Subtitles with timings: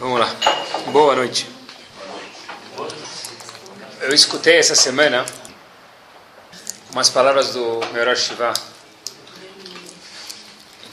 [0.00, 0.26] Vamos lá.
[0.88, 1.48] Boa noite.
[4.00, 5.24] Eu escutei essa semana
[6.90, 8.52] umas palavras do meu Shiva.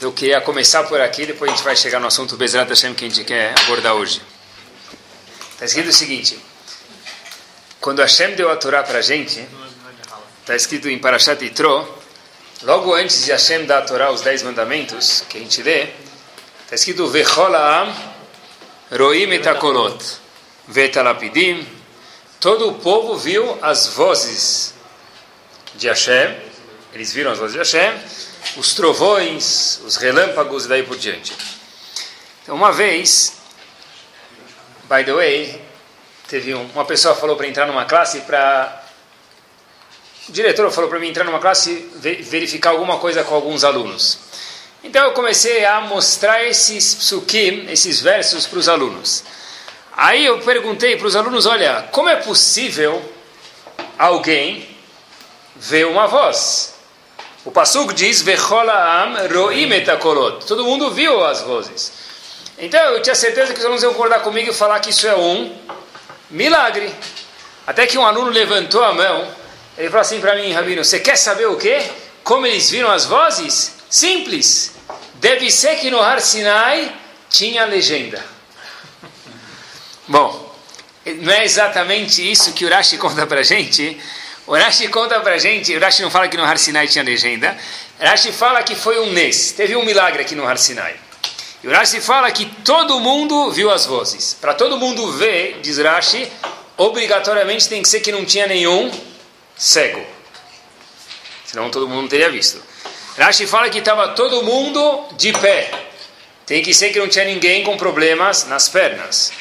[0.00, 3.04] Eu queria começar por aqui, depois a gente vai chegar no assunto Bezerra Hashem que
[3.04, 4.22] a gente quer abordar hoje.
[5.50, 6.38] Está escrito o seguinte:
[7.80, 9.44] quando Hashem deu a Torá para a gente,
[10.40, 11.88] está escrito em Parashat Yitro,
[12.62, 15.88] logo antes de Hashem dar a Torá, os Dez Mandamentos, que a gente lê,
[16.64, 18.11] está escrito Vechol Am
[18.92, 20.04] Roim etakolot,
[20.68, 21.66] vetalapidim.
[22.38, 24.74] Todo o povo viu as vozes
[25.74, 26.36] de Hashem.
[26.92, 27.98] Eles viram as vozes de Hashem,
[28.58, 31.34] os trovões, os relâmpagos e daí por diante.
[32.42, 33.38] Então, uma vez,
[34.90, 35.62] by the way,
[36.28, 38.82] teve um, uma pessoa falou para entrar numa classe para
[40.28, 44.18] o diretor falou para mim entrar numa classe verificar alguma coisa com alguns alunos.
[44.84, 49.22] Então eu comecei a mostrar esses psukim, esses versos para os alunos.
[49.96, 53.02] Aí eu perguntei para os alunos, olha, como é possível
[53.98, 54.68] alguém
[55.54, 56.74] ver uma voz?
[57.44, 58.24] O Passuk diz.
[60.46, 61.92] Todo mundo viu as vozes.
[62.58, 65.14] Então eu tinha certeza que os alunos iam concordar comigo e falar que isso é
[65.16, 65.56] um
[66.30, 66.92] milagre.
[67.66, 69.28] Até que um aluno levantou a mão,
[69.78, 71.82] ele falou assim para mim, Rabino, você quer saber o quê?
[72.24, 73.74] Como eles viram as vozes?
[73.88, 74.71] Simples.
[75.22, 76.92] Deve ser que no Har Sinai
[77.30, 78.20] tinha legenda.
[80.08, 80.52] Bom,
[81.06, 83.96] não é exatamente isso que o Rashi conta para gente.
[84.48, 87.56] O Rashi conta para gente, o Rashi não fala que no Har Sinai tinha legenda.
[88.00, 90.96] O Rashi fala que foi um Nes, teve um milagre aqui no Har Sinai.
[91.62, 94.34] E o Rashi fala que todo mundo viu as vozes.
[94.34, 96.28] Para todo mundo ver, diz Rashi,
[96.76, 98.90] obrigatoriamente tem que ser que não tinha nenhum
[99.56, 100.04] cego.
[101.46, 102.71] Senão todo mundo teria visto.
[103.16, 105.70] Rashi fala que estava todo mundo de pé.
[106.46, 109.32] Tem que ser que não tinha ninguém com problemas nas pernas.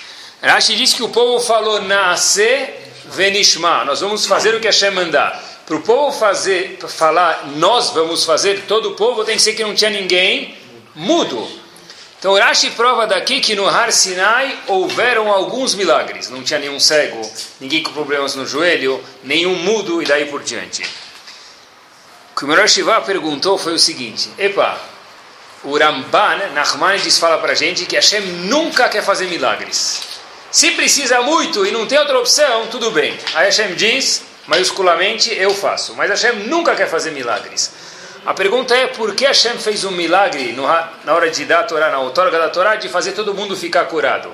[0.42, 2.68] Rashi diz que o povo falou Naase
[3.06, 3.86] venishma.
[3.86, 5.42] Nós vamos fazer o que Hashem mandar.
[5.66, 9.64] Para o povo fazer, falar nós vamos fazer, todo o povo tem que ser que
[9.64, 10.58] não tinha ninguém
[10.94, 11.48] mudo.
[12.20, 16.30] Então Rashi prova daqui que no Har Sinai houveram alguns milagres.
[16.30, 17.22] Não tinha nenhum cego,
[17.60, 20.84] ninguém com problemas no joelho, nenhum mudo e daí por diante
[22.42, 24.76] que o Melhor Shiva perguntou foi o seguinte: Epa,
[25.64, 30.02] o Ramban, Nachmanides fala para gente que Hashem nunca quer fazer milagres.
[30.50, 33.16] Se precisa muito e não tem outra opção, tudo bem.
[33.36, 35.94] Aí Hashem diz, maiusculamente, eu faço.
[35.94, 37.72] Mas Hashem nunca quer fazer milagres.
[38.26, 40.52] A pergunta é por que Hashem fez um milagre
[41.06, 43.86] na hora de dar a Torá, na outorga da Torá, de fazer todo mundo ficar
[43.86, 44.32] curado?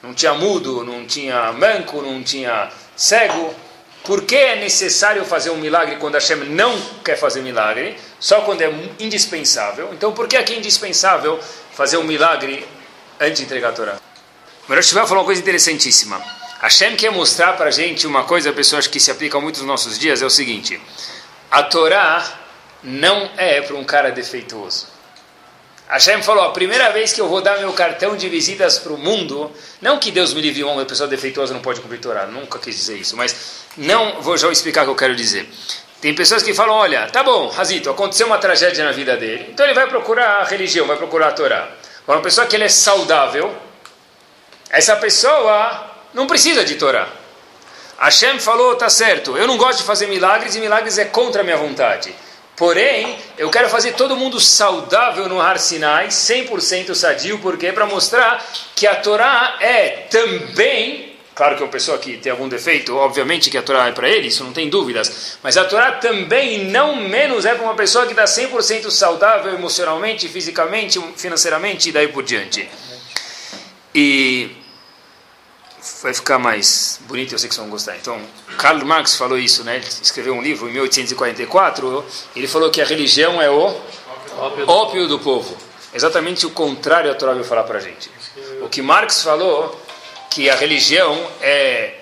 [0.00, 3.52] Não tinha mudo, não tinha manco, não tinha cego.
[4.08, 7.94] Por que é necessário fazer um milagre quando Hashem não quer fazer milagre?
[8.18, 9.90] Só quando é indispensável.
[9.92, 11.38] Então, por que aqui é indispensável
[11.72, 12.66] fazer um milagre
[13.20, 14.00] antes de entregar a Torá?
[14.66, 16.18] O Rosh falou uma coisa interessantíssima.
[16.62, 19.98] Hashem quer mostrar para a gente uma coisa, pessoas que se aplicam muito nos nossos
[19.98, 20.80] dias, é o seguinte.
[21.50, 22.24] A Torá
[22.82, 24.86] não é para um cara defeituoso.
[25.86, 28.98] Hashem falou, a primeira vez que eu vou dar meu cartão de visitas para o
[28.98, 29.50] mundo,
[29.82, 32.96] não que Deus me livre uma pessoa defeituosa não pode cumprir Torá, nunca quis dizer
[32.96, 35.48] isso, mas não vou já explicar o que eu quero dizer.
[36.00, 39.66] Tem pessoas que falam, olha, tá bom, Razito, aconteceu uma tragédia na vida dele, então
[39.66, 41.68] ele vai procurar a religião, vai procurar a Torá.
[42.02, 43.54] Agora, uma pessoa que ele é saudável,
[44.70, 47.08] essa pessoa não precisa de Torá.
[47.98, 51.44] Hashem falou, tá certo, eu não gosto de fazer milagres e milagres é contra a
[51.44, 52.14] minha vontade.
[52.58, 58.44] Porém, eu quero fazer todo mundo saudável no Har Sinai, 100% sadio, porque para mostrar
[58.74, 61.07] que a Torá é também,
[61.38, 64.26] claro que uma pessoa que tem algum defeito, obviamente que a Torá é para ele,
[64.26, 68.12] isso não tem dúvidas, mas a Torá também, não menos, é para uma pessoa que
[68.12, 72.68] está 100% saudável emocionalmente, fisicamente, financeiramente e daí por diante.
[73.94, 74.50] E
[76.02, 77.96] vai ficar mais bonito, eu sei que vocês vão gostar.
[77.96, 78.20] Então,
[78.58, 79.76] Karl Marx falou isso, né?
[79.76, 82.04] Ele escreveu um livro em 1844.
[82.34, 83.76] Ele falou que a religião é o
[84.66, 85.56] ópio, do povo.
[85.94, 88.10] Exatamente o contrário a Torá veio falar para a gente.
[88.60, 89.87] O que Marx falou
[90.30, 91.94] que a religião é.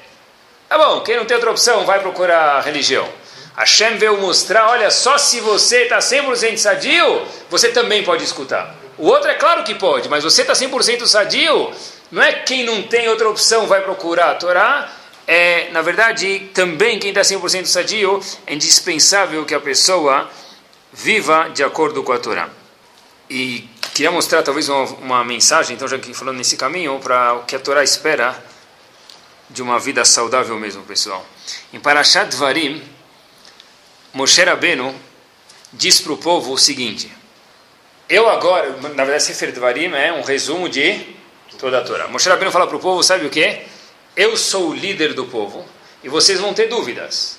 [0.69, 3.08] Tá bom, quem não tem outra opção vai procurar a religião.
[3.56, 8.75] Hashem veio mostrar: olha, só se você está 100% sadio, você também pode escutar.
[8.99, 11.70] O outro é claro que pode, mas você está 100% sadio,
[12.11, 14.90] não é quem não tem outra opção vai procurar a Torá,
[15.26, 20.31] é, na verdade, também quem está 100% sadio, é indispensável que a pessoa
[20.93, 22.49] viva de acordo com a Torá.
[23.28, 27.44] E queria mostrar talvez uma, uma mensagem, então já que falando nesse caminho, para o
[27.44, 28.37] que a Torá espera
[29.48, 31.25] de uma vida saudável mesmo, pessoal.
[31.72, 32.82] Em Parashat Varim,
[34.12, 34.94] Moshe Rabbeinu
[35.72, 37.10] diz para o povo o seguinte,
[38.06, 41.16] eu agora, na verdade, Sefer Dvarim é um resumo de
[41.58, 42.06] Toda a Torá.
[42.06, 43.62] Moshe Rabbeinu fala para o povo, sabe o que?
[44.14, 45.64] Eu sou o líder do povo
[46.04, 47.38] e vocês vão ter dúvidas.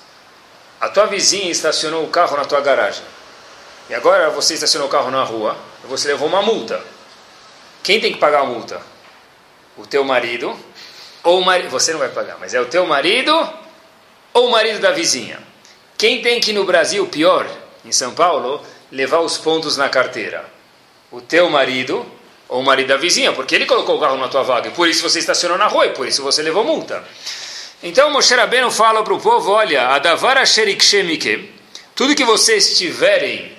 [0.80, 3.04] A tua vizinha estacionou o carro na tua garagem.
[3.88, 6.82] E agora você estacionou o carro na rua você levou uma multa.
[7.82, 8.80] Quem tem que pagar a multa?
[9.76, 10.54] O teu marido
[11.22, 11.70] ou o marido?
[11.70, 13.32] Você não vai pagar, mas é o teu marido
[14.32, 15.38] ou o marido da vizinha?
[15.96, 17.46] Quem tem que no Brasil, pior,
[17.84, 20.44] em São Paulo, levar os pontos na carteira?
[21.10, 22.06] O teu marido
[22.48, 24.88] ou o marido da vizinha, porque ele colocou o carro na tua vaga, e por
[24.88, 27.04] isso você estacionou na rua, e por isso você levou multa.
[27.82, 31.52] Então Moshe Rabbeinu fala para o povo, olha, Adavara Sherikshemike,
[31.94, 33.57] tudo que vocês tiverem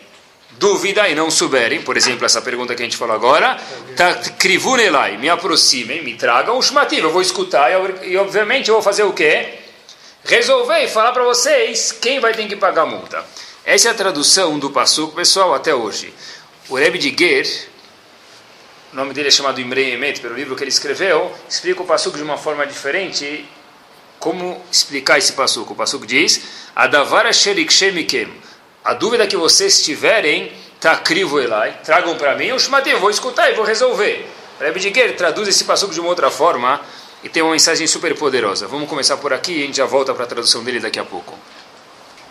[0.59, 3.57] dúvida e não souberem, por exemplo, essa pergunta que a gente falou agora,
[3.95, 7.71] tá, krivunelai, me aproximem, me tragam o shmativ, eu vou escutar
[8.03, 9.59] e, obviamente eu vou fazer o quê?
[10.25, 13.25] Resolver e falar para vocês quem vai ter que pagar a multa.
[13.63, 16.13] Essa é a tradução do Passuco, pessoal, até hoje.
[16.67, 17.69] O Rebbe de Ger,
[18.91, 22.17] o nome dele é chamado Imrei Emet, pelo livro que ele escreveu, explica o Passuco
[22.17, 23.45] de uma forma diferente.
[24.19, 25.71] Como explicar esse Passuco?
[25.71, 26.41] O Passuco diz,
[26.75, 28.29] Adavara sherik shemikem,
[28.89, 33.53] a dúvida que vocês tiverem, takrivo elai, tragam para mim, eu chamei, vou escutar e
[33.53, 34.27] vou resolver.
[34.59, 36.81] Rebbe de Ger traduz esse Passuco de uma outra forma,
[37.24, 38.68] e tem uma mensagem super poderosa.
[38.68, 41.06] Vamos começar por aqui e a gente já volta para a tradução dele daqui a
[41.06, 41.38] pouco.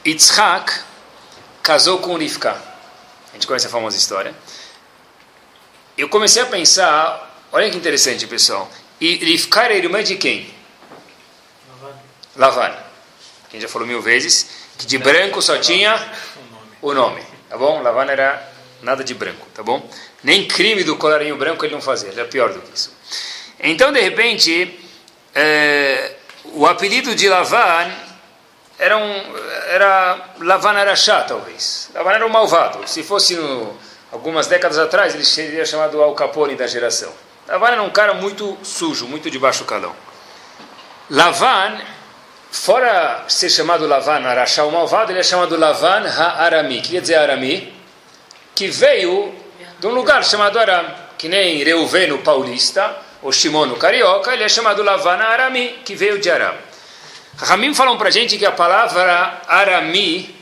[0.05, 0.81] Yitzhak
[1.63, 2.51] casou com Rivka.
[2.51, 4.35] A gente conhece a famosa história.
[5.97, 8.69] Eu comecei a pensar, olha que interessante, pessoal.
[9.01, 10.53] E Rivka era irmã de quem?
[12.35, 12.75] Lavan.
[13.49, 16.01] Quem já falou mil vezes que de branco só tinha
[16.81, 17.83] o nome, tá bom?
[17.83, 18.43] Lavan era
[18.83, 19.89] nada de branco, tá bom?
[20.23, 22.93] Nem crime do colarinho branco ele não fazia, ele era pior do que isso.
[23.61, 24.79] Então, de repente,
[25.35, 26.13] é,
[26.45, 27.91] o apelido de Lavan
[28.79, 29.37] era um
[29.69, 31.91] era Lavan Arashá, talvez.
[31.95, 32.89] Lavan era um malvado.
[32.89, 33.77] Se fosse no,
[34.13, 37.13] algumas décadas atrás, ele seria chamado Al Capone da geração.
[37.49, 39.95] Lavan era um cara muito sujo, muito de baixo calão.
[41.11, 41.81] Lavan,
[42.51, 46.81] fora ser chamado Lavan Arashá, o malvado, ele é chamado Lavan Ha-Arami.
[46.81, 47.73] Que quer dizer Arami?
[48.55, 49.35] Que veio
[49.79, 50.87] de um lugar chamado Aram,
[51.17, 56.31] que nem Reuveno paulista, o Shimon carioca, ele é chamado Lavana Arami, que veio de
[56.31, 56.55] Aram.
[57.37, 60.37] Ramim falam para a gente que a palavra Arami,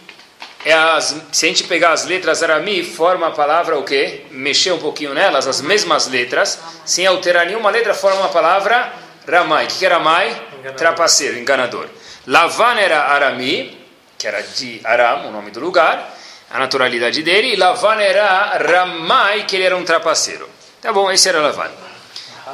[0.64, 4.25] é as, se a gente pegar as letras Arami, forma a palavra o quê?
[4.31, 8.93] Mexer um pouquinho nelas, as mesmas letras, sem alterar nenhuma letra, forma a palavra
[9.29, 9.67] Ramai.
[9.67, 10.29] O que, era Ramai?
[10.29, 10.76] Enganador.
[10.76, 11.88] Trapaceiro, enganador.
[12.26, 13.87] Lavan era Arami,
[14.19, 16.14] que era de Aram, o nome do lugar,
[16.50, 20.49] a naturalidade dele, e Lavan era Ramai, que ele era um trapaceiro.
[20.81, 21.70] Tá bom, esse era Lavan.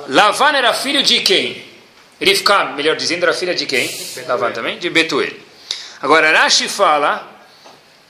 [0.09, 1.65] Lavan era filho de quem?
[2.21, 3.91] Rivka, melhor dizendo, era filha de quem?
[4.27, 4.79] Lavan também?
[4.79, 5.33] De Betuel.
[6.01, 7.29] Agora, Rashi fala,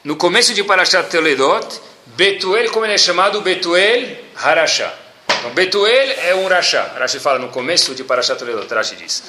[0.02, 3.40] no começo de Parashat Toledot, Betuel, como ele é chamado?
[3.40, 4.92] Betuel Harashá.
[5.38, 6.94] Então, Betuel é um Rashá.
[6.98, 9.22] Rashi fala no começo de Parashat Toledot, Rashi diz.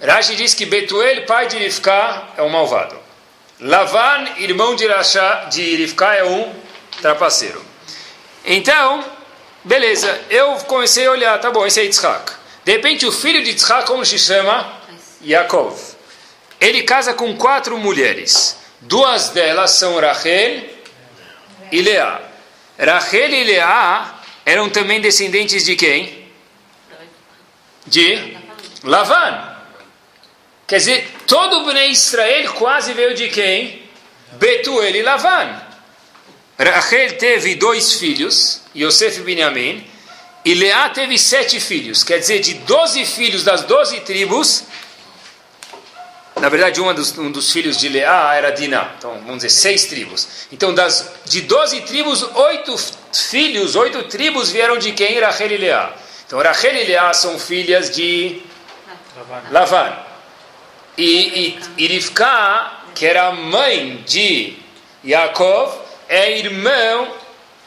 [0.00, 2.96] Rashi diz que Betuel, pai de Rivka, é um malvado.
[3.60, 6.52] Lavan, irmão de, Rasha, de é um
[7.00, 7.64] trapaceiro.
[8.44, 9.04] Então,
[9.64, 12.32] Beleza, eu comecei a olhar, tá bom, esse é Yitzhak.
[12.64, 14.72] De repente, o filho de Yitzhak, como se chama?
[15.22, 15.78] Yaakov.
[16.60, 18.56] Ele casa com quatro mulheres.
[18.80, 20.62] Duas delas são Rachel
[21.72, 22.20] e Leá.
[22.78, 26.28] Rachel e Leá eram também descendentes de quem?
[27.86, 28.36] De
[28.84, 29.47] Lavan.
[30.68, 33.82] Quer dizer, todo o Bnei Israel quase veio de quem?
[34.32, 35.62] Betuel e Lavan.
[36.58, 39.86] Rachel teve dois filhos, Yosef e Benjamim,
[40.44, 42.04] e Leá teve sete filhos.
[42.04, 44.64] Quer dizer, de doze filhos das doze tribos,
[46.38, 48.92] na verdade, dos, um dos filhos de Leá era Diná.
[48.98, 50.28] Então, vamos dizer, seis tribos.
[50.52, 52.76] Então, das, de doze tribos, oito
[53.10, 55.18] filhos, oito tribos vieram de quem?
[55.18, 55.94] Rachel e Leá.
[56.26, 58.42] Então, Rachel e Leá são filhas de
[59.50, 60.07] Lavan.
[60.98, 62.04] E, e,
[62.92, 64.56] que era mãe de
[65.04, 65.72] Yaakov,
[66.08, 67.14] é irmão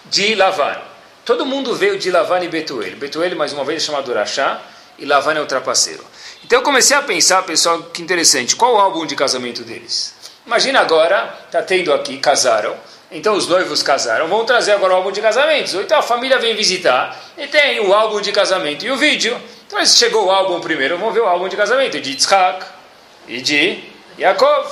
[0.08, 0.78] de Lavan.
[1.24, 2.98] Todo mundo veio de Lavan e Betuel.
[2.98, 4.60] Betuel, mais uma vez, é chamado Rachá,
[5.00, 6.04] e Lavan é o trapaceiro.
[6.44, 10.14] Então eu comecei a pensar, pessoal, que interessante, qual o álbum de casamento deles?
[10.46, 12.76] Imagina agora, está tendo aqui, casaram,
[13.10, 15.74] então os noivos casaram, vão trazer agora o álbum de casamentos.
[15.74, 19.40] Ou então a família vem visitar e tem o álbum de casamento e o vídeo.
[19.68, 22.81] Então chegou o álbum primeiro, vamos ver o álbum de casamento de Yitzhak
[23.28, 23.84] e de
[24.20, 24.68] Yaakov.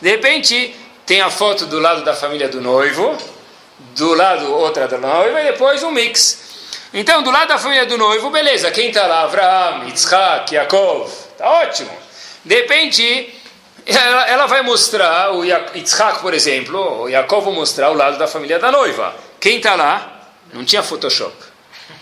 [0.00, 0.74] De repente,
[1.06, 3.16] tem a foto do lado da família do noivo,
[3.96, 6.46] do lado outra da noiva e depois um mix.
[6.92, 9.22] Então, do lado da família do noivo, beleza, quem está lá?
[9.22, 11.90] Abraham, Yitzhak, Yaakov, tá ótimo.
[12.44, 13.34] De repente,
[13.84, 18.26] ela, ela vai mostrar, o Yitzhak, por exemplo, o Yaakov vai mostrar o lado da
[18.26, 19.14] família da noiva.
[19.40, 20.30] Quem está lá?
[20.52, 21.34] Não tinha Photoshop.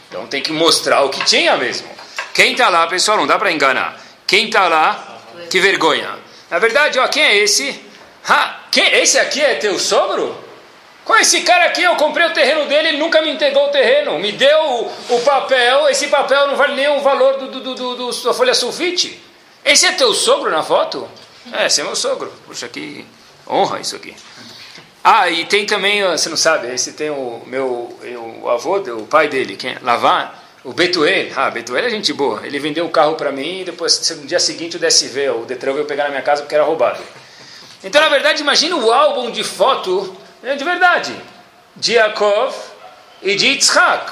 [0.09, 1.89] Então tem que mostrar o que tinha mesmo.
[2.33, 4.01] Quem está lá, pessoal, não dá para enganar.
[4.27, 5.06] Quem está lá,
[5.51, 6.11] que vergonha.
[6.51, 7.81] Na verdade, ó, quem é esse?
[8.29, 10.37] Ah, quem, esse aqui é teu sogro?
[11.05, 14.19] Com esse cara aqui, eu comprei o terreno dele, ele nunca me entregou o terreno.
[14.19, 17.95] Me deu o, o papel, esse papel não vale nem o valor do, do, do,
[17.95, 19.23] do, da folha sulfite.
[19.65, 21.09] Esse é teu sogro na foto?
[21.53, 22.33] É, esse é meu sogro.
[22.45, 23.07] Puxa, que
[23.49, 24.17] honra isso aqui.
[25.03, 27.97] Ah, e tem também, você não sabe, esse tem o meu
[28.43, 29.79] o avô, o pai dele, quem é?
[29.81, 30.29] Lavan,
[30.67, 31.31] o Betuel.
[31.37, 32.45] Ah, Betuel é gente boa.
[32.45, 35.73] Ele vendeu o carro para mim e depois, no dia seguinte, o DSV, o Detran
[35.73, 37.01] veio pegar na minha casa porque era roubado.
[37.85, 41.15] Então, na verdade, imagina o álbum de foto é de verdade.
[41.77, 42.53] De Yaakov
[43.23, 44.11] e de Yitzhak.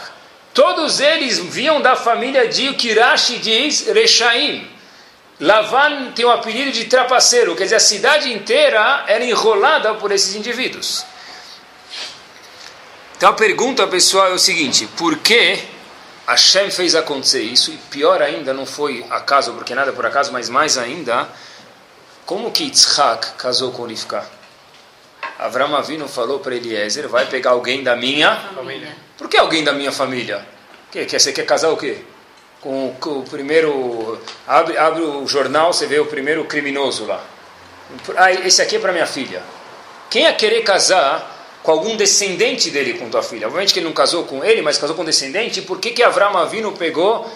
[0.55, 4.71] Todos eles vinham da família de Kirashi diz Rechaim.
[5.41, 10.37] Lavan tem o apelido de trapaceiro, quer dizer, a cidade inteira era enrolada por esses
[10.37, 11.05] indivíduos.
[13.17, 15.74] Então a pergunta pessoal é o seguinte: por que
[16.26, 17.71] Hashem fez acontecer isso?
[17.71, 21.28] E pior ainda, não foi acaso, porque nada por acaso, mas mais ainda,
[22.25, 24.25] como que Yitzhak casou com Rivka?
[25.38, 28.97] Avram Avinu falou para Eliezer, vai pegar alguém da minha família.
[29.19, 30.47] Por que alguém da minha família?
[30.90, 31.99] Que, que, você quer casar o quê?
[32.61, 34.19] Com, com, o primeiro...
[34.47, 37.23] Abre, abre o jornal, você vê o primeiro criminoso lá.
[38.16, 39.43] Ah, esse aqui é para minha filha.
[40.09, 41.34] Quem ia querer casar
[41.64, 43.49] com algum descendente dele com tua filha?
[43.49, 45.62] Obviamente que ele não casou com ele, mas casou com um descendente.
[45.62, 47.28] Por que, que Avram Avinu pegou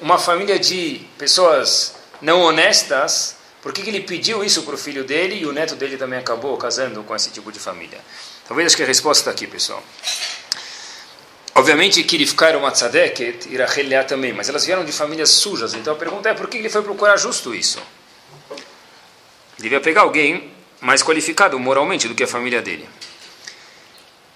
[0.00, 5.04] uma família de pessoas não honestas por que, que ele pediu isso para o filho
[5.04, 8.00] dele e o neto dele também acabou casando com esse tipo de família?
[8.46, 9.80] Talvez acho que a resposta está aqui, pessoal.
[11.54, 15.74] Obviamente que Rivka era uma tzadeket e Rachel também, mas elas vieram de famílias sujas.
[15.74, 17.80] Então a pergunta é por que ele foi procurar justo isso?
[19.58, 22.88] Devia pegar alguém mais qualificado moralmente do que a família dele.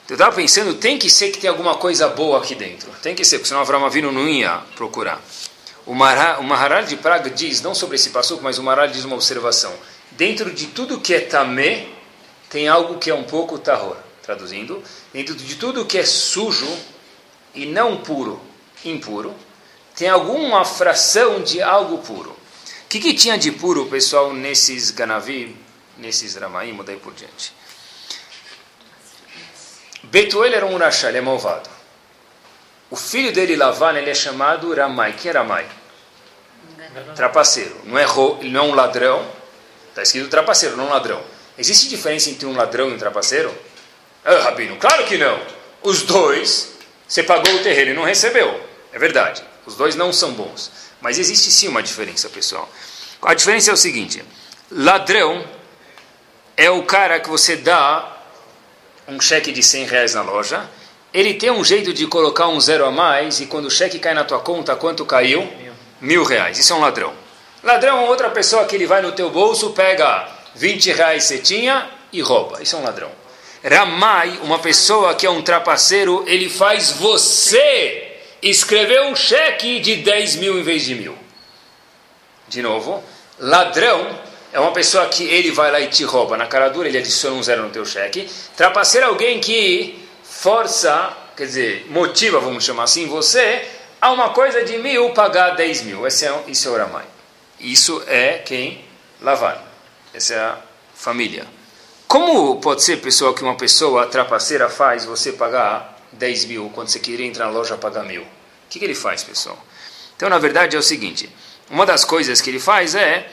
[0.09, 2.89] Eu estava pensando, tem que ser que tem alguma coisa boa aqui dentro.
[3.03, 5.21] Tem que ser, porque senão Avram Avinu não ia procurar.
[5.85, 9.05] O, Mahar, o Maharal de Praga diz, não sobre esse passuco, mas o Maharal diz
[9.05, 9.75] uma observação.
[10.13, 11.89] Dentro de tudo que é tamé,
[12.49, 13.97] tem algo que é um pouco tahor.
[14.23, 14.83] Traduzindo,
[15.13, 16.69] dentro de tudo que é sujo
[17.53, 18.41] e não puro,
[18.85, 19.35] impuro,
[19.97, 22.31] tem alguma fração de algo puro.
[22.31, 25.57] O que, que tinha de puro, pessoal, nesses Ganavi,
[25.99, 27.53] nesses Ramaim, daí por diante?
[30.11, 31.69] Betuel era um rachá, ele é malvado.
[32.91, 35.15] O filho dele, Lavan, ele é chamado Ramai.
[35.15, 35.67] Quem é Ramai?
[37.15, 37.77] Trapaceiro.
[37.85, 38.39] Não é, ro...
[38.41, 39.27] ele não é um ladrão.
[39.89, 41.21] Está escrito trapaceiro, não ladrão.
[41.59, 43.53] Existe diferença entre um ladrão e um trapaceiro?
[44.25, 45.41] Ah, Rabino, claro que não.
[45.83, 46.73] Os dois,
[47.09, 48.61] você pagou o terreno e não recebeu.
[48.93, 49.43] É verdade.
[49.65, 50.71] Os dois não são bons.
[51.01, 52.69] Mas existe sim uma diferença, pessoal.
[53.23, 54.23] A diferença é o seguinte:
[54.71, 55.45] ladrão
[56.57, 58.16] é o cara que você dá
[59.09, 60.69] um cheque de 100 reais na loja
[61.17, 64.13] ele tem um jeito de colocar um zero a mais e quando o cheque cai
[64.13, 65.41] na tua conta, quanto caiu?
[65.41, 66.59] Mil, Mil reais.
[66.59, 67.11] Isso é um ladrão.
[67.63, 71.89] Ladrão é outra pessoa que ele vai no teu bolso, pega 20 reais você tinha
[72.13, 72.63] e rouba.
[72.63, 73.11] Isso é um ladrão.
[73.65, 80.37] Ramai, uma pessoa que é um trapaceiro, ele faz você escrever um cheque de 10
[80.37, 81.17] mil em vez de mil.
[82.47, 83.03] De novo,
[83.39, 84.21] ladrão
[84.57, 86.35] é uma pessoa que ele vai lá e te rouba.
[86.35, 88.27] Na cara dura ele adiciona um zero no teu cheque.
[88.57, 93.69] Trapaceiro é alguém que força, quer dizer, motiva, vamos chamar assim, você
[94.01, 96.07] a uma coisa de mil pagar dez mil.
[96.07, 97.05] Esse é, isso é o Ramai.
[97.61, 98.83] Isso é quem?
[99.21, 99.63] Lavar.
[100.15, 100.59] Essa é a
[100.95, 101.47] família.
[102.09, 106.99] Como pode ser, pessoal, que uma pessoa trapaceira faz você pagar 10 mil quando você
[106.99, 108.23] queria entrar na loja pagar mil?
[108.23, 108.27] O
[108.71, 109.59] que, que ele faz, pessoal?
[110.17, 111.29] Então, na verdade, é o seguinte:
[111.69, 113.31] uma das coisas que ele faz é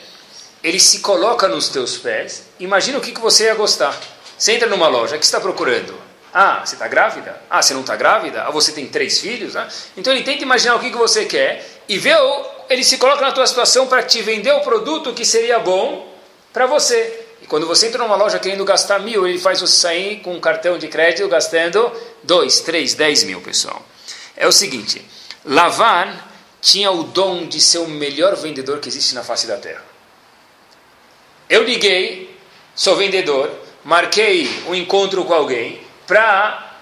[0.64, 2.44] ele se coloca nos teus pés.
[2.58, 3.94] Imagina o que, que você ia gostar.
[4.38, 5.94] Você entra numa loja, o que está procurando?
[6.32, 7.38] Ah, você está grávida?
[7.50, 8.42] Ah, você não está grávida?
[8.42, 9.54] Ah, você tem três filhos?
[9.54, 9.68] Ah?
[9.94, 12.12] Então ele tenta imaginar o que, que você quer e vê,
[12.70, 16.10] ele se coloca na tua situação para te vender o produto que seria bom
[16.50, 17.26] para você.
[17.42, 20.40] E quando você entra numa loja querendo gastar mil, ele faz você sair com um
[20.40, 21.92] cartão de crédito gastando
[22.22, 23.84] dois, três, dez mil, pessoal.
[24.34, 25.04] É o seguinte,
[25.44, 26.16] Lavan
[26.62, 29.93] tinha o dom de ser o melhor vendedor que existe na face da terra.
[31.48, 32.38] Eu liguei,
[32.74, 33.50] sou vendedor,
[33.84, 36.76] marquei um encontro com alguém, para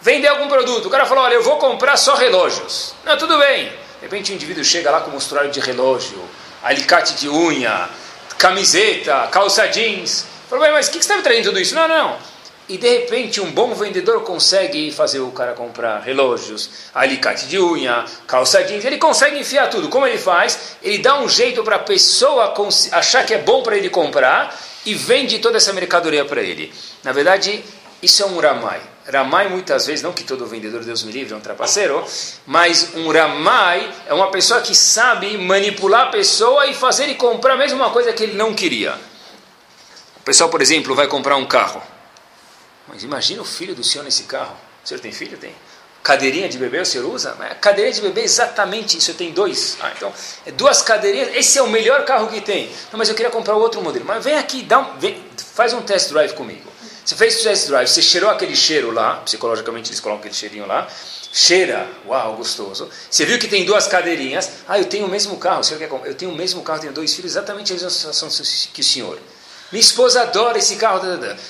[0.00, 0.86] vender algum produto.
[0.86, 2.94] O cara falou, olha, eu vou comprar só relógios.
[3.04, 3.66] Não, tudo bem.
[3.66, 6.22] De repente o indivíduo chega lá com um mostruário de relógio,
[6.62, 7.88] alicate de unha,
[8.38, 10.26] camiseta, calça jeans.
[10.48, 11.74] Falou, mas o que, que você está me trazendo tudo isso?
[11.74, 12.18] Não, não.
[12.68, 18.04] E de repente um bom vendedor consegue fazer o cara comprar relógios, alicate de unha,
[18.26, 18.84] calça jeans.
[18.84, 19.88] Ele consegue enfiar tudo.
[19.88, 20.76] Como ele faz?
[20.82, 22.54] Ele dá um jeito para a pessoa
[22.92, 26.72] achar que é bom para ele comprar e vende toda essa mercadoria para ele.
[27.02, 27.62] Na verdade,
[28.02, 28.80] isso é um ramai.
[29.10, 32.02] Ramai muitas vezes, não que todo vendedor, Deus me livre, é um trapaceiro,
[32.46, 37.56] mas um Ramai é uma pessoa que sabe manipular a pessoa e fazer ele comprar
[37.56, 38.94] mesmo uma coisa que ele não queria.
[40.16, 41.82] O pessoal, por exemplo, vai comprar um carro.
[42.88, 44.56] Mas imagina o filho do senhor nesse carro.
[44.84, 45.38] O senhor tem filho?
[45.38, 45.54] Tem.
[46.02, 47.34] Cadeirinha de bebê o senhor usa?
[47.38, 49.10] Mas a cadeirinha de bebê é exatamente isso.
[49.10, 49.78] Eu tenho dois.
[49.80, 50.12] Ah, então,
[50.44, 51.34] é duas cadeirinhas.
[51.34, 52.68] Esse é o melhor carro que tem.
[52.92, 54.04] Não, mas eu queria comprar outro modelo.
[54.04, 55.24] Mas vem aqui, dá um, vem,
[55.54, 56.74] faz um test drive comigo.
[57.04, 60.66] Você fez o test drive, você cheirou aquele cheiro lá, psicologicamente eles colocam aquele cheirinho
[60.66, 60.88] lá,
[61.30, 62.88] cheira, uau, gostoso.
[63.10, 65.90] Você viu que tem duas cadeirinhas, ah, eu tenho o mesmo carro, o senhor quer
[66.06, 68.28] eu tenho o mesmo carro, tenho dois filhos, exatamente a mesma situação
[68.72, 69.18] que o senhor.
[69.74, 71.00] Minha esposa adora esse carro.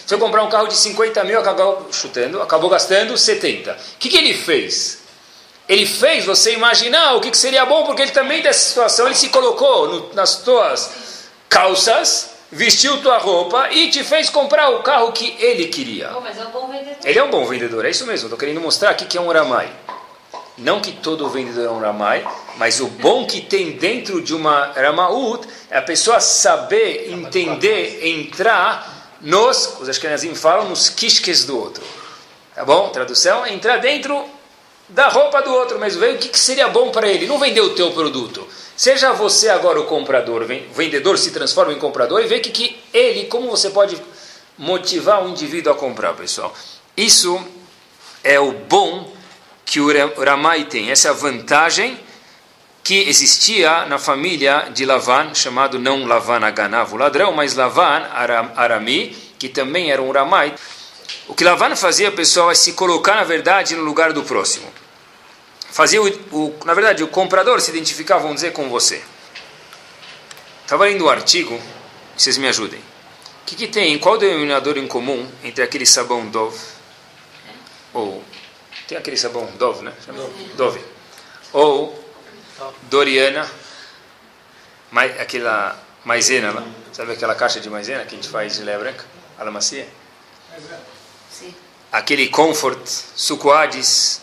[0.07, 3.73] Se eu comprar um carro de 50 mil, acabou chutando, acabou gastando 70.
[3.73, 5.01] O que, que ele fez?
[5.69, 9.15] Ele fez você imaginar o que, que seria bom, porque ele também dessa situação, ele
[9.15, 15.13] se colocou no, nas tuas calças, vestiu tua roupa e te fez comprar o carro
[15.13, 16.11] que ele queria.
[16.17, 16.97] Oh, mas é um bom vendedor.
[17.05, 18.29] Ele é um bom vendedor, é isso mesmo.
[18.29, 19.71] Estou querendo mostrar aqui que é um ramai.
[20.57, 22.25] Não que todo vendedor é um ramai,
[22.57, 29.17] mas o bom que tem dentro de uma ramaut é a pessoa saber, entender, entrar
[29.21, 31.83] nos, os ashkenazim falam, nos quisques do outro.
[32.55, 32.89] Tá bom?
[32.91, 34.25] Tradução, entrar dentro
[34.89, 35.99] da roupa do outro mesmo.
[35.99, 37.27] Ver o que, que seria bom para ele.
[37.27, 38.47] Não vender o teu produto.
[38.77, 42.81] Seja você agora o comprador, o vendedor se transforma em comprador e vê que, que
[42.93, 44.01] ele, como você pode
[44.59, 46.55] motivar o indivíduo a comprar, pessoal.
[46.97, 47.43] Isso
[48.23, 49.14] é o bom
[49.65, 49.89] que o
[50.23, 50.91] Ramai tem.
[50.91, 51.99] Essa é vantagem
[52.83, 58.03] que existia na família de Lavan, chamado não Lavan Aganav, o ladrão, mas Lavan
[58.57, 60.55] Arami, que também era um Ramai.
[61.27, 64.71] O que Lavan fazia, pessoal, é se colocar, na verdade, no lugar do próximo.
[65.71, 69.03] Fazia o, o na verdade, o comprador se identificava, vamos dizer, com você.
[70.63, 71.59] Estava lendo um artigo,
[72.17, 72.81] vocês me ajudem.
[72.81, 76.59] O que, que tem, qual denominador em comum entre aquele sabão Dove
[77.93, 78.23] ou
[78.89, 79.93] tem aquele sabão Dove, né?
[80.57, 80.81] Dove.
[81.53, 82.05] Ou
[82.83, 83.51] Doriana,
[84.91, 86.65] mais, aquela maisena lá.
[86.93, 89.05] Sabe aquela caixa de maisena que a gente faz de leia branca?
[89.39, 89.89] A macia?
[91.31, 91.55] Sim.
[91.91, 94.21] Aquele Comfort, suco Hades,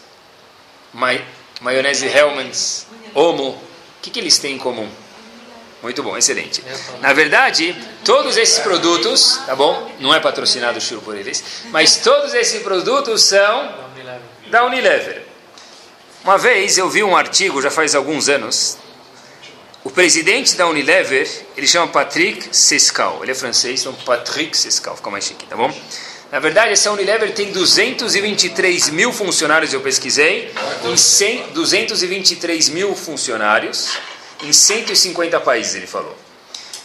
[0.94, 1.26] mai,
[1.60, 3.50] maionese Hellmann's, Omo.
[3.50, 4.90] O que, que eles têm em comum?
[5.82, 6.64] Muito bom, excelente.
[7.00, 9.92] Na verdade, todos esses produtos, tá bom?
[10.00, 13.91] Não é patrocinado o Shiro por eles, mas todos esses produtos são
[14.52, 15.24] da Unilever.
[16.26, 18.78] Uma vez eu vi um artigo, já faz alguns anos,
[19.82, 25.10] o presidente da Unilever, ele chama Patrick Sescal, ele é francês, então Patrick Sescal, fica
[25.10, 25.74] mais chique, tá bom?
[26.32, 33.90] Na verdade, essa Unilever tem 223 mil funcionários, eu pesquisei, em 100, 223 mil funcionários,
[34.44, 36.16] em 150 países, ele falou.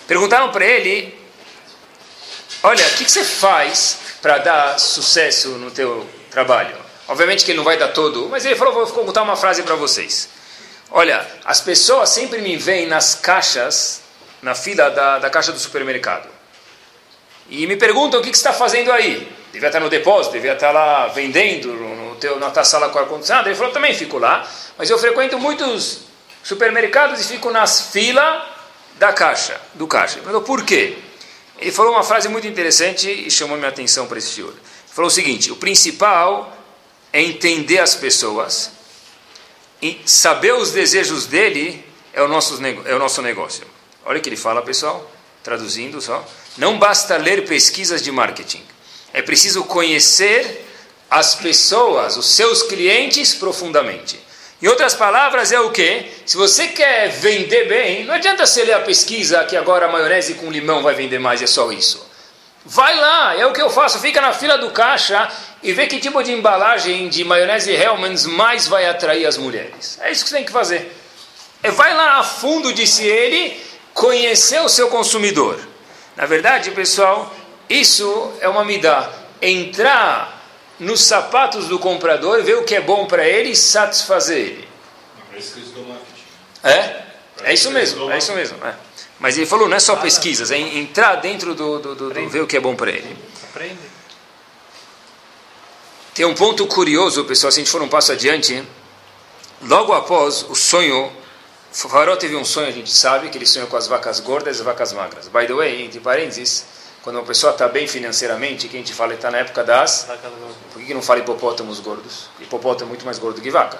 [0.06, 1.14] Perguntaram para ele,
[2.62, 6.85] olha, o que, que você faz para dar sucesso no teu trabalho?
[7.08, 9.74] Obviamente que ele não vai dar todo, mas ele falou: vou contar uma frase para
[9.74, 10.28] vocês.
[10.90, 14.02] Olha, as pessoas sempre me veem nas caixas,
[14.42, 16.28] na fila da, da caixa do supermercado.
[17.48, 19.30] E me perguntam o que, que você está fazendo aí.
[19.52, 23.48] Devia estar no depósito, devia estar lá vendendo no teu, na tua sala com ar-condicionado.
[23.48, 26.00] Ele falou: também fico lá, mas eu frequento muitos
[26.42, 28.42] supermercados e fico nas filas
[28.98, 30.18] da caixa, do caixa.
[30.18, 30.98] Ele falou: por quê?
[31.58, 34.50] Ele falou uma frase muito interessante e chamou minha atenção para esse senhor.
[34.50, 34.60] Ele
[34.94, 36.55] falou o seguinte: o principal
[37.16, 38.70] é entender as pessoas,
[39.80, 43.66] e saber os desejos dele é o nosso, é o nosso negócio.
[44.04, 45.10] Olha o que ele fala, pessoal,
[45.42, 46.22] traduzindo só.
[46.58, 48.62] Não basta ler pesquisas de marketing,
[49.14, 50.66] é preciso conhecer
[51.08, 54.20] as pessoas, os seus clientes profundamente.
[54.60, 56.04] Em outras palavras, é o que?
[56.26, 60.34] Se você quer vender bem, não adianta você ler a pesquisa que agora a maionese
[60.34, 62.06] com limão vai vender mais, é só isso.
[62.68, 65.30] Vai lá, é o que eu faço, fica na fila do caixa
[65.62, 69.96] e vê que tipo de embalagem de maionese Hellmann's mais vai atrair as mulheres.
[70.02, 70.92] É isso que você tem que fazer.
[71.62, 73.56] É vai lá a fundo, disse ele,
[73.94, 75.60] conhecer o seu consumidor.
[76.16, 77.32] Na verdade, pessoal,
[77.70, 79.12] isso é uma midá.
[79.40, 80.42] Entrar
[80.80, 84.68] nos sapatos do comprador, ver o que é bom para ele e satisfazer ele.
[86.64, 87.02] É?
[87.44, 88.58] É isso mesmo, é isso mesmo.
[88.66, 88.85] É.
[89.18, 92.42] Mas ele falou, não é só pesquisas, é entrar dentro do, do, do, do ver
[92.42, 93.16] o que é bom para ele.
[96.14, 98.62] Tem um ponto curioso, pessoal, se a gente for um passo adiante,
[99.62, 101.12] logo após o sonho,
[101.72, 104.60] Faró teve um sonho, a gente sabe, que ele sonhou com as vacas gordas e
[104.60, 105.28] as vacas magras.
[105.28, 106.64] By the way, entre parênteses,
[107.02, 110.08] quando uma pessoa está bem financeiramente, que a gente fala está na época das...
[110.72, 112.30] Por que não fala hipopótamos gordos?
[112.40, 113.78] Hipopótamo é muito mais gordo que vaca.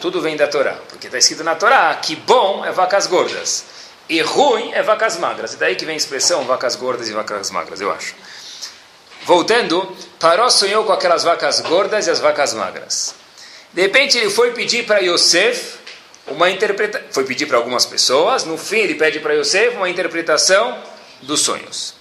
[0.00, 3.64] Tudo vem da Torá, porque está escrito na Torá que bom é vacas gordas.
[4.08, 5.54] E ruim é vacas magras.
[5.54, 8.14] E daí que vem a expressão vacas gordas e vacas magras, eu acho.
[9.24, 13.14] voltando, Paró sonhou com aquelas vacas gordas e as vacas magras.
[13.72, 15.78] De repente ele foi pedir para Yosef
[16.26, 17.06] uma interpretação.
[17.10, 20.82] Foi pedir para algumas pessoas, no fim ele pede para Yosef uma interpretação
[21.22, 21.94] dos sonhos.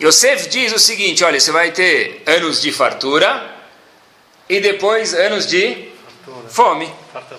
[0.00, 3.54] Yosef diz o seguinte: olha, você vai ter anos de fartura
[4.48, 5.88] e depois anos de
[6.48, 6.92] fome.
[7.14, 7.29] O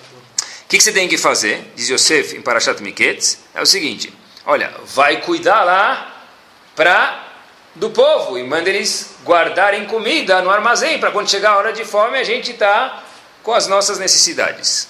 [0.72, 1.70] que, que, você tem que fazer?
[1.76, 4.10] Diz Yosef em Parashat Miketz: é o seguinte:
[4.46, 6.24] olha, vai cuidar lá
[6.74, 7.28] para
[7.74, 11.84] do povo e manda eles guardarem comida no armazém para quando chegar a hora de
[11.84, 13.04] fome a gente está
[13.42, 14.88] com as nossas necessidades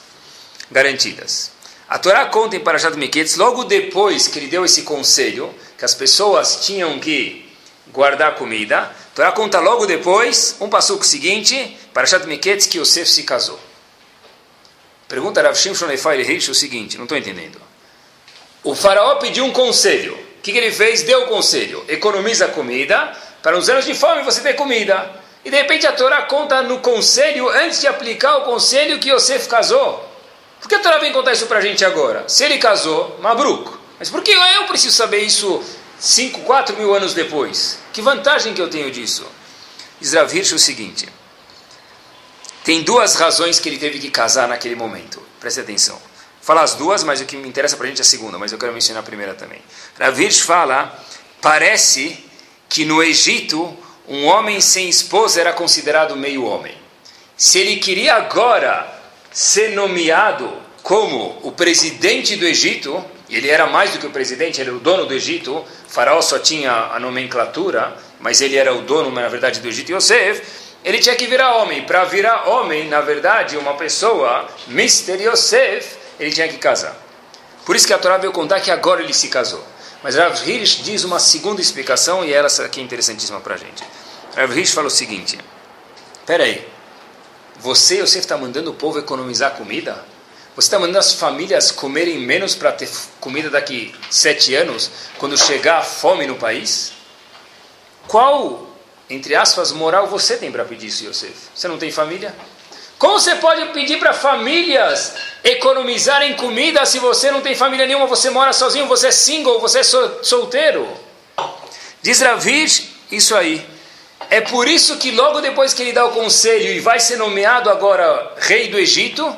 [0.70, 1.50] garantidas.
[1.88, 5.94] A Torá conta em Parashat Miketz, logo depois que ele deu esse conselho, que as
[5.96, 7.52] pessoas tinham que
[7.88, 8.82] guardar comida.
[8.82, 13.58] A Torá conta logo depois, um passuco seguinte, para Shat Miketz, que Yosef se casou.
[15.12, 17.60] Pergunta Rav Shimshon Reish o seguinte, não estou entendendo.
[18.64, 20.14] O faraó pediu um conselho.
[20.14, 21.02] O que, que ele fez?
[21.02, 21.84] Deu o conselho.
[21.86, 25.12] Economiza comida, para nos anos de fome você ter comida.
[25.44, 29.48] E de repente a Torá conta no conselho, antes de aplicar o conselho, que Yosef
[29.48, 30.02] casou.
[30.58, 32.26] Por que a Torá vem contar isso para a gente agora?
[32.26, 33.70] Se ele casou, Mabruk.
[33.98, 35.62] Mas por que eu preciso saber isso
[36.00, 37.78] 5, 4 mil anos depois.
[37.92, 39.26] Que vantagem que eu tenho disso?
[40.00, 41.06] Israel Hirsch o seguinte:
[42.64, 45.22] tem duas razões que ele teve que casar naquele momento.
[45.40, 45.98] Preste atenção.
[46.40, 48.52] Fala as duas, mas o que me interessa para a gente é a segunda, mas
[48.52, 49.60] eu quero mencionar a primeira também.
[49.98, 50.96] Rav Hirsch fala:
[51.40, 52.24] parece
[52.68, 53.76] que no Egito
[54.08, 56.74] um homem sem esposa era considerado meio homem.
[57.36, 58.86] Se ele queria agora
[59.32, 64.70] ser nomeado como o presidente do Egito, ele era mais do que o presidente, ele
[64.70, 68.82] era o dono do Egito, o faraó só tinha a nomenclatura, mas ele era o
[68.82, 70.42] dono, na verdade, do Egito, Yosef,
[70.84, 71.84] ele tinha que virar homem.
[71.84, 75.22] Para virar homem, na verdade, uma pessoa, Mr.
[75.22, 76.96] Yosef, ele tinha que casar.
[77.64, 79.64] Por isso que a Torá veio contar que agora ele se casou.
[80.02, 83.84] Mas Rav Hirsch diz uma segunda explicação, e ela aqui é interessantíssima para a gente.
[84.34, 85.38] Rav Hirsch fala o seguinte,
[86.26, 86.66] peraí,
[87.60, 90.04] você, Yosef, está mandando o povo economizar comida?
[90.56, 92.90] Você está mandando as famílias comerem menos para ter
[93.20, 96.92] comida daqui sete anos, quando chegar a fome no país?
[98.08, 98.71] Qual,
[99.12, 101.34] entre aspas, moral você tem para pedir isso, Yosef?
[101.54, 102.34] Você não tem família?
[102.98, 108.30] Como você pode pedir para famílias economizarem comida se você não tem família nenhuma, você
[108.30, 110.88] mora sozinho, você é single, você é solteiro?
[112.00, 113.66] Diz Ravish isso aí.
[114.30, 117.68] É por isso que logo depois que ele dá o conselho e vai ser nomeado
[117.68, 119.36] agora rei do Egito,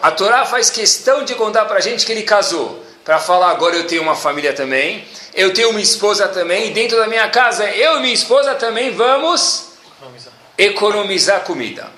[0.00, 3.76] a Torá faz questão de contar para a gente que ele casou, para falar agora
[3.76, 7.68] eu tenho uma família também, eu tenho uma esposa também, e dentro da minha casa
[7.70, 11.90] eu e minha esposa também vamos economizar, economizar comida.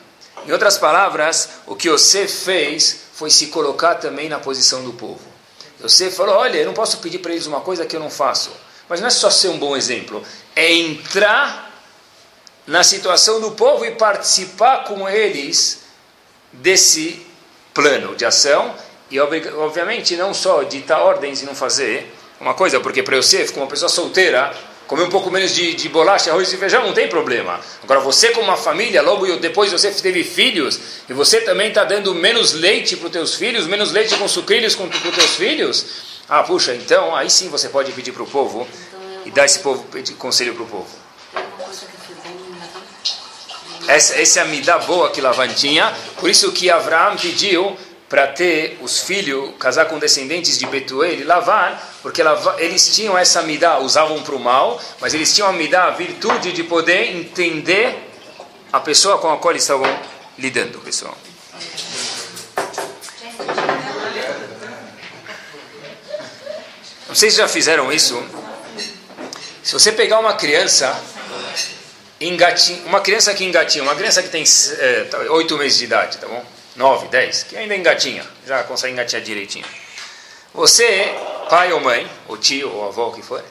[0.47, 5.21] Em outras palavras, o que você fez foi se colocar também na posição do povo.
[5.81, 8.51] Você falou: olha, eu não posso pedir para eles uma coisa que eu não faço.
[8.89, 10.23] Mas não é só ser um bom exemplo,
[10.55, 11.73] é entrar
[12.67, 15.81] na situação do povo e participar com eles
[16.53, 17.27] desse
[17.75, 18.75] plano de ação
[19.11, 23.65] e, obviamente, não só ditar ordens e não fazer uma coisa, porque para Yosef, como
[23.65, 24.53] uma pessoa solteira,
[24.87, 27.61] comer um pouco menos de, de bolacha, arroz e feijão não tem problema.
[27.83, 32.15] Agora, você, como uma família, logo depois você teve filhos, e você também está dando
[32.15, 35.87] menos leite para os teus filhos, menos leite com sucrilhos para os teus filhos,
[36.29, 38.67] ah, puxa, então aí sim você pode pedir para o povo
[39.25, 39.87] e dar esse povo,
[40.19, 40.89] conselho para o povo.
[43.87, 47.77] Essa, essa é a midá boa que Lavan tinha, por isso que Abraão pediu
[48.09, 52.23] para ter os filhos, casar com descendentes de Betuel e Lavan, porque
[52.59, 56.53] eles tinham essa midá, usavam para o mal, mas eles tinham a midá, a virtude
[56.53, 58.09] de poder entender
[58.73, 59.87] a pessoa com a qual estavam
[60.39, 61.17] lidando, pessoal.
[67.09, 68.23] Não sei se já fizeram isso.
[69.63, 71.03] Se você pegar uma criança
[72.21, 76.29] engatinha, uma criança que engatinha, uma criança que tem é, oito meses de idade, tá
[76.29, 76.56] bom?
[76.77, 79.67] Nove, dez, que ainda engatinha, já consegue engatinhar direitinho.
[80.53, 81.15] Você,
[81.49, 83.43] pai ou mãe, ou tio ou avó, o que for,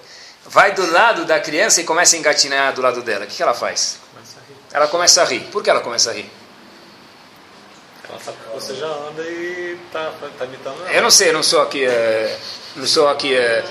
[0.45, 3.25] vai do lado da criança e começa a engatinhar do lado dela.
[3.25, 3.99] O que, que ela faz?
[4.11, 4.37] Começa
[4.71, 5.41] ela começa a rir.
[5.51, 6.29] Por que ela começa a rir?
[8.07, 10.93] Ela sabe que você já anda e está tá imitando ela.
[10.93, 12.37] Eu não sei, eu não sou aqui, é,
[12.75, 13.63] não sou aqui, é,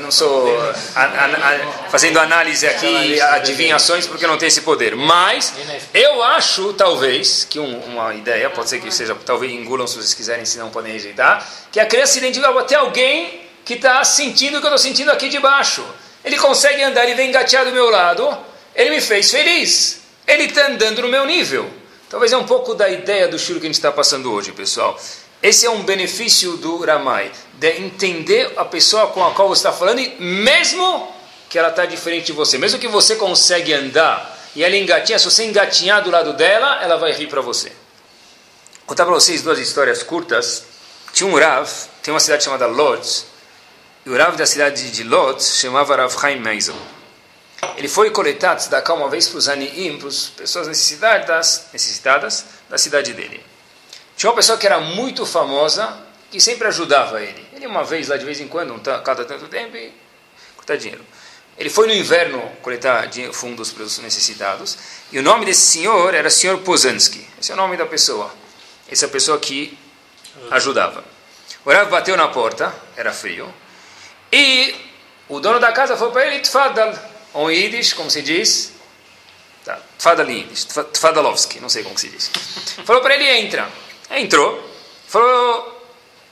[0.00, 0.48] não sou
[0.94, 4.96] a, a, a, fazendo análise aqui, adivinhações, porque não tenho esse poder.
[4.96, 5.52] Mas
[5.94, 10.14] eu acho, talvez, que um, uma ideia, pode ser que seja, talvez engulam se vocês
[10.14, 14.58] quiserem, se não podem rejeitar, que a criança se identifica até alguém que está sentindo
[14.58, 15.84] o que eu estou sentindo aqui de baixo.
[16.24, 18.36] Ele consegue andar, ele vem engatear do meu lado,
[18.74, 20.00] ele me fez feliz.
[20.26, 21.70] Ele está andando no meu nível.
[22.10, 24.98] Talvez é um pouco da ideia do shur que a gente está passando hoje, pessoal.
[25.42, 29.72] Esse é um benefício do Ramai, de entender a pessoa com a qual você está
[29.72, 31.14] falando, e mesmo
[31.48, 32.58] que ela está diferente de você.
[32.58, 36.96] Mesmo que você consegue andar e ela engatinha, se você engatinhar do lado dela, ela
[36.96, 37.68] vai rir para você.
[37.68, 40.64] Vou contar para vocês duas histórias curtas.
[41.12, 41.70] Tinha um Rav,
[42.02, 43.26] tem uma cidade chamada Lodz,
[44.04, 46.74] e o Rav da cidade de Lodz chamava Rav Chaim Meisel.
[47.76, 52.78] Ele foi coletar tzedakah uma vez para os aniim, para as pessoas necessitadas, necessitadas da
[52.78, 53.42] cidade dele.
[54.18, 55.96] Tinha uma pessoa que era muito famosa,
[56.28, 57.46] que sempre ajudava ele.
[57.52, 59.92] Ele uma vez lá, de vez em quando, um cada tanto tempo, e
[60.56, 61.06] cortar dinheiro.
[61.56, 64.76] Ele foi no inverno coletar fundos para os necessitados,
[65.12, 67.24] e o nome desse senhor era senhor Pozansky.
[67.40, 68.34] Esse é o nome da pessoa.
[68.90, 69.78] Essa é pessoa que
[70.50, 71.04] ajudava.
[71.64, 73.54] O Rav bateu na porta, era frio,
[74.32, 74.74] e
[75.28, 76.92] o dono da casa falou para ele, Tfadal,
[77.36, 78.72] em Yiddish, como se diz,
[79.64, 82.32] tá, Tfadal Yiddish, Tfadalovski, não sei como se diz.
[82.84, 83.86] Falou para ele, entra.
[84.10, 84.62] Entrou,
[85.06, 85.86] falou,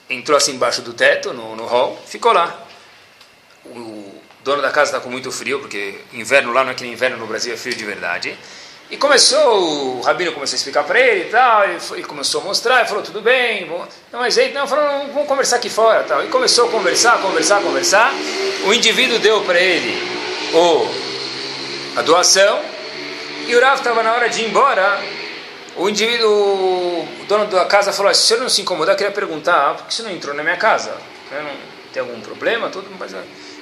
[0.09, 2.65] entrou assim embaixo do teto, no, no hall, ficou lá.
[3.65, 6.93] O dono da casa está com muito frio, porque inverno lá não é que nem
[6.93, 8.37] inverno no Brasil, é frio de verdade.
[8.89, 12.79] E começou, o rabino começou a explicar para ele e tal, ele, começou a mostrar,
[12.79, 16.23] ele falou, tudo bem, bom, não é jeito, não, falou, vamos conversar aqui fora tal.
[16.23, 18.13] E começou a conversar, conversar, conversar.
[18.65, 19.93] O indivíduo deu para ele
[20.53, 22.61] o, a doação,
[23.45, 25.03] e o Rav estava na hora de ir embora,
[25.77, 29.75] o indivíduo, o dono da casa falou, se senhor não se incomodar, eu queria perguntar,
[29.75, 30.95] por que você não entrou na minha casa?
[31.31, 31.51] Não,
[31.93, 32.69] tem algum problema?
[32.69, 33.11] Tudo, mas...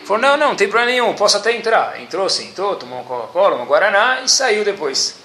[0.06, 2.00] Falou, não, não, não tem problema nenhum, posso até entrar.
[2.00, 5.16] Entrou, sentou, tomou uma Coca-Cola, uma Guaraná e saiu depois.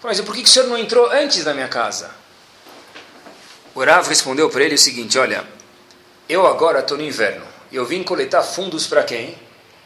[0.00, 2.10] Falou, mas por que o senhor não entrou antes da minha casa?
[3.74, 5.44] O Rav respondeu para ele o seguinte, olha,
[6.28, 9.36] eu agora estou no inverno e eu vim coletar fundos para quem?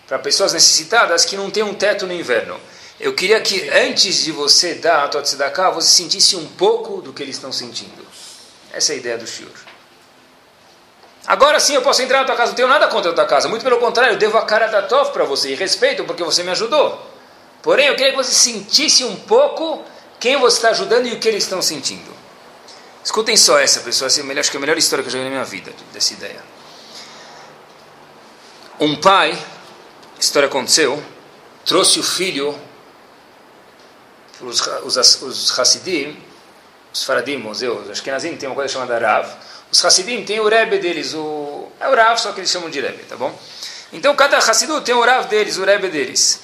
[0.07, 2.61] Para pessoas necessitadas que não têm um teto no inverno.
[3.01, 7.13] Eu queria que antes de você dar a tua tzedakah, você sentisse um pouco do
[7.13, 8.07] que eles estão sentindo.
[8.73, 9.53] Essa é a ideia do shiur.
[11.27, 13.49] Agora sim eu posso entrar na tua casa, não tenho nada contra a tua casa.
[13.49, 16.43] Muito pelo contrário, eu devo a cara da Tov para você e respeito porque você
[16.43, 17.07] me ajudou.
[17.63, 19.85] Porém, eu queria que você sentisse um pouco
[20.19, 22.17] quem você está ajudando e o que eles estão sentindo.
[23.05, 24.07] Escutem só essa, pessoa.
[24.07, 26.13] Assim, acho que é a melhor história que eu já vi na minha vida, dessa
[26.15, 26.43] ideia.
[28.81, 31.03] Um pai, a história aconteceu,
[31.65, 32.59] trouxe o filho
[34.41, 36.17] os, os, os Hassidim,
[36.93, 39.29] os Faradim, os Ashkenazim, tem uma coisa chamada Rav
[39.71, 42.81] os Hassidim têm o Rebbe deles, o, é o Rav, só que eles chamam de
[42.81, 43.39] Rebbe, tá bom?
[43.93, 46.41] Então cada Hassidu tem o Rav deles, o Rebbe deles.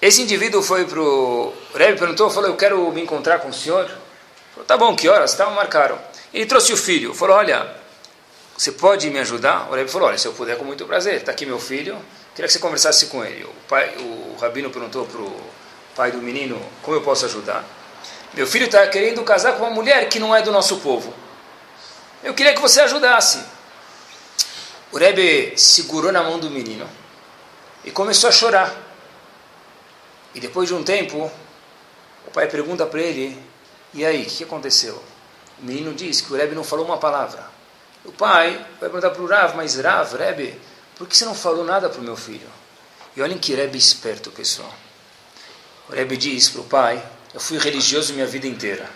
[0.00, 3.86] Esse indivíduo foi para o Rebbe, perguntou, falou, eu quero me encontrar com o senhor.
[4.52, 5.34] Falou, tá bom, que horas?
[5.34, 5.98] Tá, marcaram.
[6.32, 7.68] Ele trouxe o filho, falou, olha,
[8.56, 9.68] você pode me ajudar?
[9.70, 11.98] O Rebbe falou, olha, se eu puder, com muito prazer, está aqui meu filho,
[12.32, 13.42] queria que você conversasse com ele.
[13.42, 15.40] O, pai, o Rabino perguntou para o
[15.98, 17.64] pai do menino, como eu posso ajudar?
[18.32, 21.12] Meu filho está querendo casar com uma mulher que não é do nosso povo.
[22.22, 23.44] Eu queria que você ajudasse.
[24.92, 26.88] O Rebbe segurou na mão do menino
[27.84, 28.72] e começou a chorar.
[30.36, 31.28] E depois de um tempo,
[32.28, 33.36] o pai pergunta para ele:
[33.92, 35.02] E aí, o que aconteceu?
[35.60, 37.44] O menino diz que o Rebbe não falou uma palavra.
[38.04, 40.60] O pai vai perguntar para o Rav: Mas Rav, Rebbe,
[40.96, 42.48] por que você não falou nada para o meu filho?
[43.16, 44.72] E olhem que Rebbe esperto, pessoal.
[45.88, 48.88] O Rebbe diz para o pai: Eu fui religioso minha vida inteira.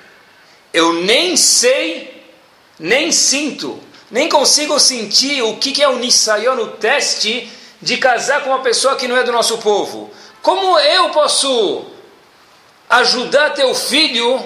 [0.73, 2.23] Eu nem sei
[2.83, 7.51] nem sinto, nem consigo sentir o que é o Nisayon, o teste
[7.81, 10.11] de casar com uma pessoa que não é do nosso povo.
[10.43, 11.87] Como eu posso
[12.91, 14.43] ajudar teu filho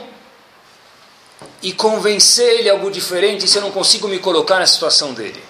[1.62, 5.42] e convencer ele algo diferente se eu não consigo me colocar na situação dele?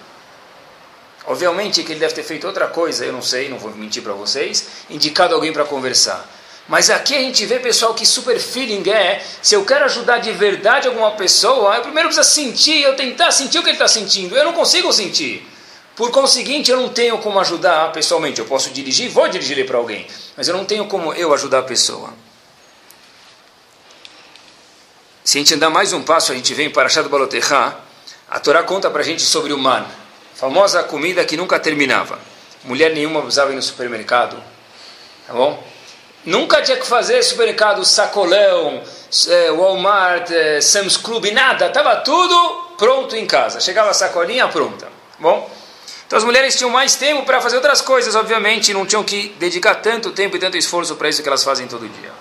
[1.25, 4.13] Obviamente que ele deve ter feito outra coisa, eu não sei, não vou mentir para
[4.13, 6.25] vocês, indicado alguém para conversar.
[6.67, 10.31] Mas aqui a gente vê, pessoal, que super feeling é, se eu quero ajudar de
[10.33, 14.35] verdade alguma pessoa, eu primeiro preciso sentir, eu tentar sentir o que ele está sentindo.
[14.35, 15.47] Eu não consigo sentir.
[15.95, 18.39] Por conseguinte, eu não tenho como ajudar pessoalmente.
[18.39, 21.63] Eu posso dirigir, vou dirigir para alguém, mas eu não tenho como eu ajudar a
[21.63, 22.13] pessoa.
[25.23, 27.79] Se a gente andar mais um passo, a gente vem para Shad Baloterra,
[28.29, 29.85] a Torá conta para a gente sobre o man,
[30.35, 32.19] famosa comida que nunca terminava.
[32.63, 34.41] Mulher nenhuma usava ir no supermercado,
[35.25, 35.61] tá bom?
[36.25, 38.81] Nunca tinha que fazer supermercado sacolão,
[39.29, 41.67] é, Walmart, é, Sam's Club, nada.
[41.67, 43.59] Estava tudo pronto em casa.
[43.59, 44.87] Chegava a sacolinha pronta.
[45.19, 45.49] Bom,
[46.05, 49.75] então as mulheres tinham mais tempo para fazer outras coisas, obviamente, não tinham que dedicar
[49.75, 52.11] tanto tempo e tanto esforço para isso que elas fazem todo dia.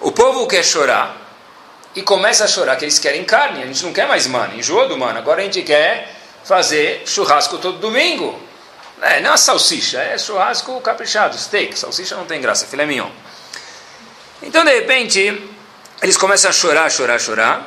[0.00, 1.16] O povo quer chorar
[1.94, 3.62] e começa a chorar que eles querem carne.
[3.62, 5.18] A gente não quer mais mano, enjoa do mano.
[5.18, 6.14] Agora a gente quer
[6.44, 8.38] fazer churrasco todo domingo.
[9.02, 11.78] É, não é salsicha, é churrasco caprichado, steak.
[11.78, 13.10] Salsicha não tem graça, filé mignon.
[14.42, 15.50] Então, de repente,
[16.02, 17.66] eles começam a chorar, chorar, chorar,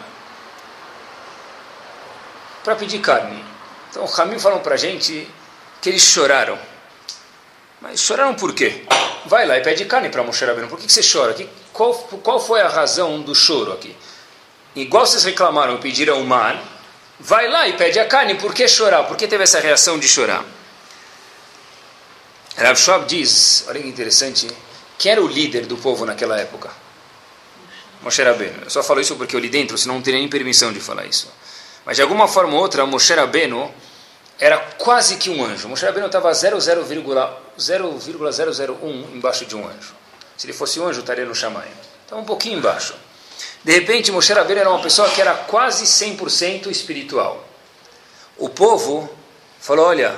[2.64, 3.44] para pedir carne.
[3.90, 5.28] Então, o Ramim falou para a gente
[5.82, 6.58] que eles choraram.
[7.82, 8.86] Mas choraram por quê?
[9.28, 10.70] vai lá e pede carne para Moshe Rabbeinu.
[10.70, 11.34] Por que, que você chora?
[11.34, 13.96] Que, qual, qual foi a razão do choro aqui?
[14.76, 16.62] Igual vocês reclamaram e pediram o mar,
[17.20, 18.36] vai lá e pede a carne.
[18.36, 19.04] Por que chorar?
[19.04, 20.44] Por que teve essa reação de chorar?
[22.58, 24.48] Rav Schwab diz, olha que interessante,
[24.98, 26.72] quem era o líder do povo naquela época?
[28.02, 28.64] Moshe Rabbeinu.
[28.64, 31.06] Eu só falo isso porque eu li dentro, senão não teria nem permissão de falar
[31.06, 31.32] isso.
[31.86, 33.72] Mas de alguma forma ou outra, Moshe Rabbeinu
[34.40, 35.70] era quase que um anjo.
[35.70, 39.94] Moshe Rabbeinu estava 0,001 embaixo de um anjo.
[40.36, 41.70] Se ele fosse um anjo, estaria no Shamayim.
[42.04, 42.96] Estava um pouquinho embaixo.
[43.64, 47.48] De repente, Moshe Rabbeinu era uma pessoa que era quase 100% espiritual.
[48.38, 49.10] O povo
[49.60, 50.16] falou, olha,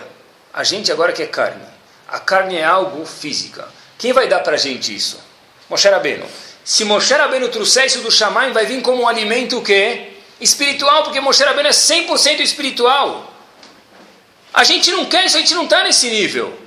[0.54, 1.78] a gente agora quer carne.
[2.12, 3.67] A carne é algo física.
[3.98, 5.19] Quem vai dar para a gente isso?
[5.69, 6.26] Moshe Rabbeinu.
[6.63, 10.13] Se Moshe Rabbeinu trouxer isso do Shamayim, vai vir como um alimento o quê?
[10.41, 13.32] Espiritual, porque Moshe Rabbeinu é 100% espiritual.
[14.54, 16.58] A gente não quer isso, a gente não está nesse nível.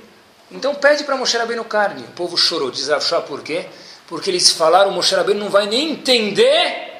[0.49, 2.03] Então pede para Moshe Rabbeinu carne.
[2.03, 2.87] O povo chorou, diz
[3.27, 3.65] por quê?
[4.07, 6.91] Porque eles falaram, Moshe Rabbeinu não vai nem entender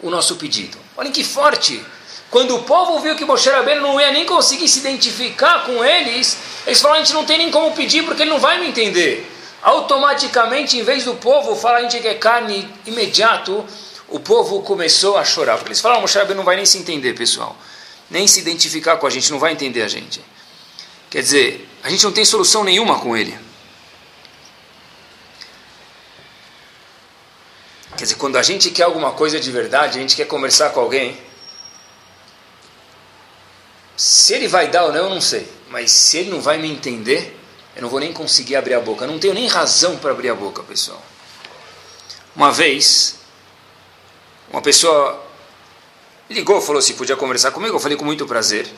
[0.00, 0.76] o nosso pedido.
[0.96, 1.82] Olhem que forte.
[2.30, 6.36] Quando o povo viu que Moshe Rabbeinu não ia nem conseguir se identificar com eles,
[6.66, 9.30] eles falaram, a gente não tem nem como pedir porque ele não vai me entender.
[9.62, 13.64] Automaticamente, em vez do povo falar a gente quer carne imediato,
[14.08, 15.56] o povo começou a chorar.
[15.56, 17.56] Porque eles falaram, Moshe Rabbeinu não vai nem se entender, pessoal
[18.10, 20.22] nem se identificar com a gente, não vai entender a gente.
[21.10, 23.36] Quer dizer, a gente não tem solução nenhuma com ele.
[27.96, 30.80] Quer dizer, quando a gente quer alguma coisa de verdade, a gente quer conversar com
[30.80, 31.18] alguém,
[33.96, 35.48] se ele vai dar ou não, eu não sei.
[35.70, 37.38] Mas se ele não vai me entender,
[37.74, 39.04] eu não vou nem conseguir abrir a boca.
[39.04, 41.02] Eu não tenho nem razão para abrir a boca, pessoal.
[42.34, 43.16] Uma vez,
[44.50, 45.24] uma pessoa
[46.28, 48.68] ligou, falou se podia conversar comigo, eu falei com muito prazer.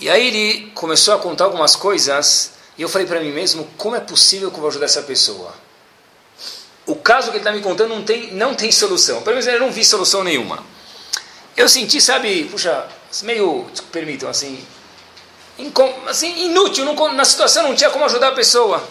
[0.00, 3.96] E aí ele começou a contar algumas coisas, e eu falei para mim mesmo, como
[3.96, 5.52] é possível que eu vou ajudar essa pessoa?
[6.86, 9.20] O caso que ele está me contando não tem, não tem solução.
[9.22, 10.64] Pelo menos eu não vi solução nenhuma.
[11.56, 12.88] Eu senti, sabe, puxa,
[13.22, 14.64] meio, permitam, assim,
[16.06, 18.86] assim inútil, não, na situação não tinha como ajudar a pessoa.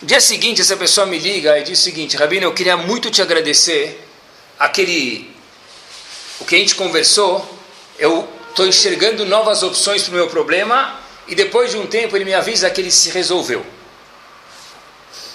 [0.00, 3.10] No dia seguinte, essa pessoa me liga e diz o seguinte, Rabino, eu queria muito
[3.10, 4.04] te agradecer
[4.58, 5.32] aquele
[6.40, 7.48] o que a gente conversou,
[7.98, 12.24] eu estou enxergando novas opções para o meu problema e depois de um tempo ele
[12.24, 13.64] me avisa que ele se resolveu.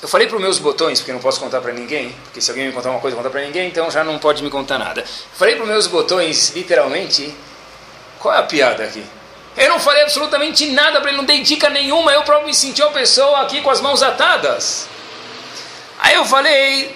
[0.01, 2.67] Eu falei para os meus botões, porque não posso contar para ninguém, porque se alguém
[2.67, 5.03] me contar uma coisa, contar para ninguém, então já não pode me contar nada.
[5.33, 7.33] Falei para os meus botões, literalmente,
[8.19, 9.03] qual é a piada aqui?
[9.55, 12.81] Eu não falei absolutamente nada para ele, não dei dica nenhuma, eu próprio me senti
[12.81, 14.87] uma pessoa aqui com as mãos atadas.
[15.99, 16.95] Aí eu falei,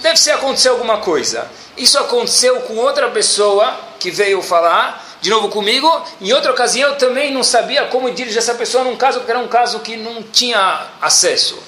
[0.00, 1.46] deve ser acontecer alguma coisa.
[1.76, 6.02] Isso aconteceu com outra pessoa que veio falar, de novo comigo.
[6.20, 9.40] Em outra ocasião eu também não sabia como dirigir essa pessoa num caso, porque era
[9.40, 11.58] um caso que não tinha acesso.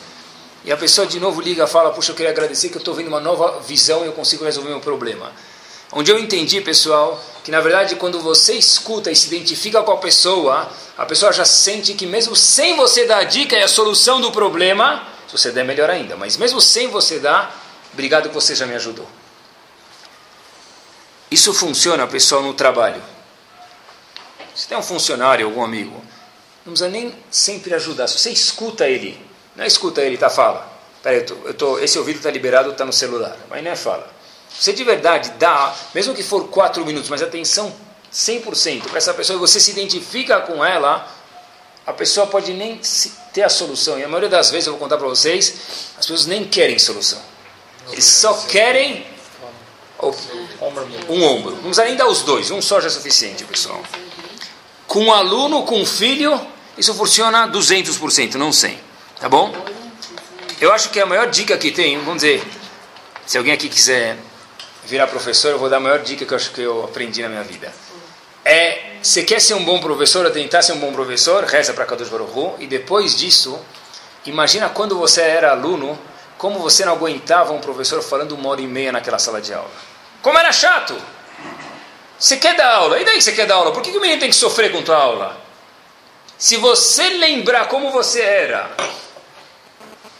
[0.65, 3.09] E a pessoa de novo liga fala: Puxa, eu queria agradecer que eu estou vendo
[3.09, 5.31] uma nova visão e eu consigo resolver meu problema.
[5.93, 9.99] Onde eu entendi, pessoal, que na verdade quando você escuta e se identifica com a
[9.99, 14.21] pessoa, a pessoa já sente que mesmo sem você dar a dica e a solução
[14.21, 17.57] do problema, se você der melhor ainda, mas mesmo sem você dar,
[17.93, 19.07] obrigado que você já me ajudou.
[21.31, 23.03] Isso funciona, pessoal, no trabalho.
[24.55, 26.03] Se tem um funcionário, algum amigo,
[26.65, 28.09] não precisa nem sempre ajudar.
[28.09, 29.21] Se você escuta ele,
[29.55, 30.31] não é escuta ele, tá?
[30.31, 30.73] Fala.
[31.03, 33.37] Peraí, eu tô, eu tô, esse ouvido está liberado, está no celular.
[33.49, 34.16] Mas não é fala.
[34.59, 37.73] Você de verdade dá, mesmo que for quatro minutos, mas atenção
[38.13, 41.07] 100% para essa pessoa, você se identifica com ela,
[41.87, 42.81] a pessoa pode nem
[43.33, 43.99] ter a solução.
[43.99, 45.55] E a maioria das vezes, eu vou contar para vocês,
[45.99, 47.21] as pessoas nem querem solução.
[47.93, 49.07] Eles só querem
[51.09, 51.53] um ombro.
[51.53, 53.83] Não precisa nem dar os dois, um só já é suficiente, pessoal.
[54.87, 56.41] Com um aluno, com um filho,
[56.77, 58.79] isso funciona 200%, não 100%.
[59.21, 59.55] Tá bom?
[60.61, 62.43] Eu acho que a maior dica que tem, vamos dizer,
[63.27, 64.17] se alguém aqui quiser
[64.87, 67.29] virar professor, eu vou dar a maior dica que eu acho que eu aprendi na
[67.29, 67.73] minha vida.
[68.45, 71.85] É, você quer ser um bom professor, ou tentar ser um bom professor, reza para
[71.85, 73.59] Kadosh Baruch Hu, e depois disso,
[74.25, 75.99] imagina quando você era aluno,
[76.39, 79.71] como você não aguentava um professor falando uma hora e meia naquela sala de aula.
[80.23, 80.97] Como era chato.
[82.17, 83.73] Você quer dar aula, e daí que você quer dar aula?
[83.73, 85.37] Por que, que o menino tem que sofrer com tua aula?
[86.39, 88.71] Se você lembrar como você era,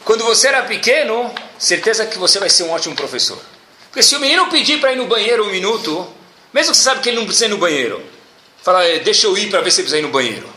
[0.03, 3.39] quando você era pequeno, certeza que você vai ser um ótimo professor.
[3.97, 6.07] Porque se o menino pedir para ir no banheiro um minuto,
[6.53, 7.99] mesmo que você sabe que ele não precisa ir no banheiro,
[8.61, 10.47] fala, é, deixa eu ir para ver se ele precisa ir no banheiro.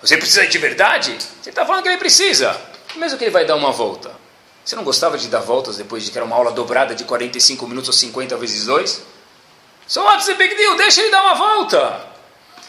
[0.00, 1.14] Você precisa ir de verdade?
[1.42, 2.58] Você está falando que ele precisa.
[2.96, 4.10] Mesmo que ele vai dar uma volta.
[4.64, 7.68] Você não gostava de dar voltas depois de que era uma aula dobrada de 45
[7.68, 9.02] minutos ou 50 vezes 2?
[9.86, 10.74] So what's the big deal?
[10.78, 12.06] Deixa ele dar uma volta.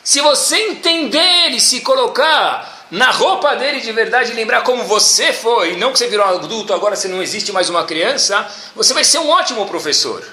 [0.04, 5.76] Se você entender e se colocar na roupa dele de verdade, lembrar como você foi,
[5.78, 9.04] não que você virou um adulto, agora você não existe mais uma criança, você vai
[9.04, 10.26] ser um ótimo professor.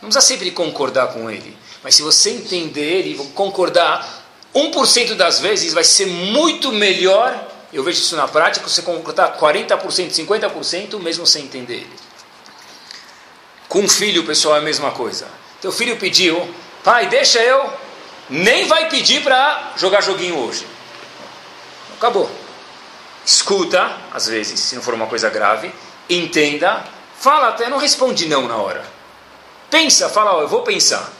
[0.00, 4.20] Não precisa sempre concordar com ele, mas se você entender e concordar
[4.54, 7.48] 1% das vezes, vai ser muito melhor.
[7.72, 9.78] Eu vejo isso na prática, você concordar 40%,
[10.10, 11.96] 50%, mesmo sem entender ele.
[13.68, 15.26] Com um filho, pessoal, é a mesma coisa.
[15.60, 17.72] Teu filho pediu, pai, deixa eu,
[18.28, 20.66] nem vai pedir para jogar joguinho hoje.
[22.00, 22.30] Acabou.
[23.26, 25.70] Escuta, às vezes, se não for uma coisa grave,
[26.08, 26.82] entenda,
[27.18, 28.82] fala até, não responde não na hora.
[29.70, 31.12] Pensa, fala, ó, eu vou pensar.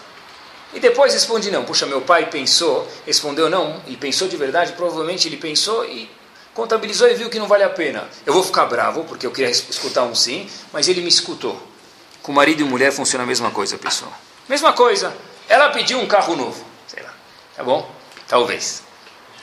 [0.72, 1.66] E depois responde não.
[1.66, 6.10] Puxa, meu pai pensou, respondeu não, e pensou de verdade, provavelmente ele pensou e
[6.54, 8.08] contabilizou e viu que não vale a pena.
[8.24, 11.62] Eu vou ficar bravo, porque eu queria escutar um sim, mas ele me escutou.
[12.22, 14.12] Com marido e mulher funciona a mesma coisa, pessoal.
[14.48, 15.14] Mesma coisa.
[15.46, 16.64] Ela pediu um carro novo.
[16.86, 17.12] Sei lá.
[17.54, 17.94] Tá bom?
[18.26, 18.82] Talvez.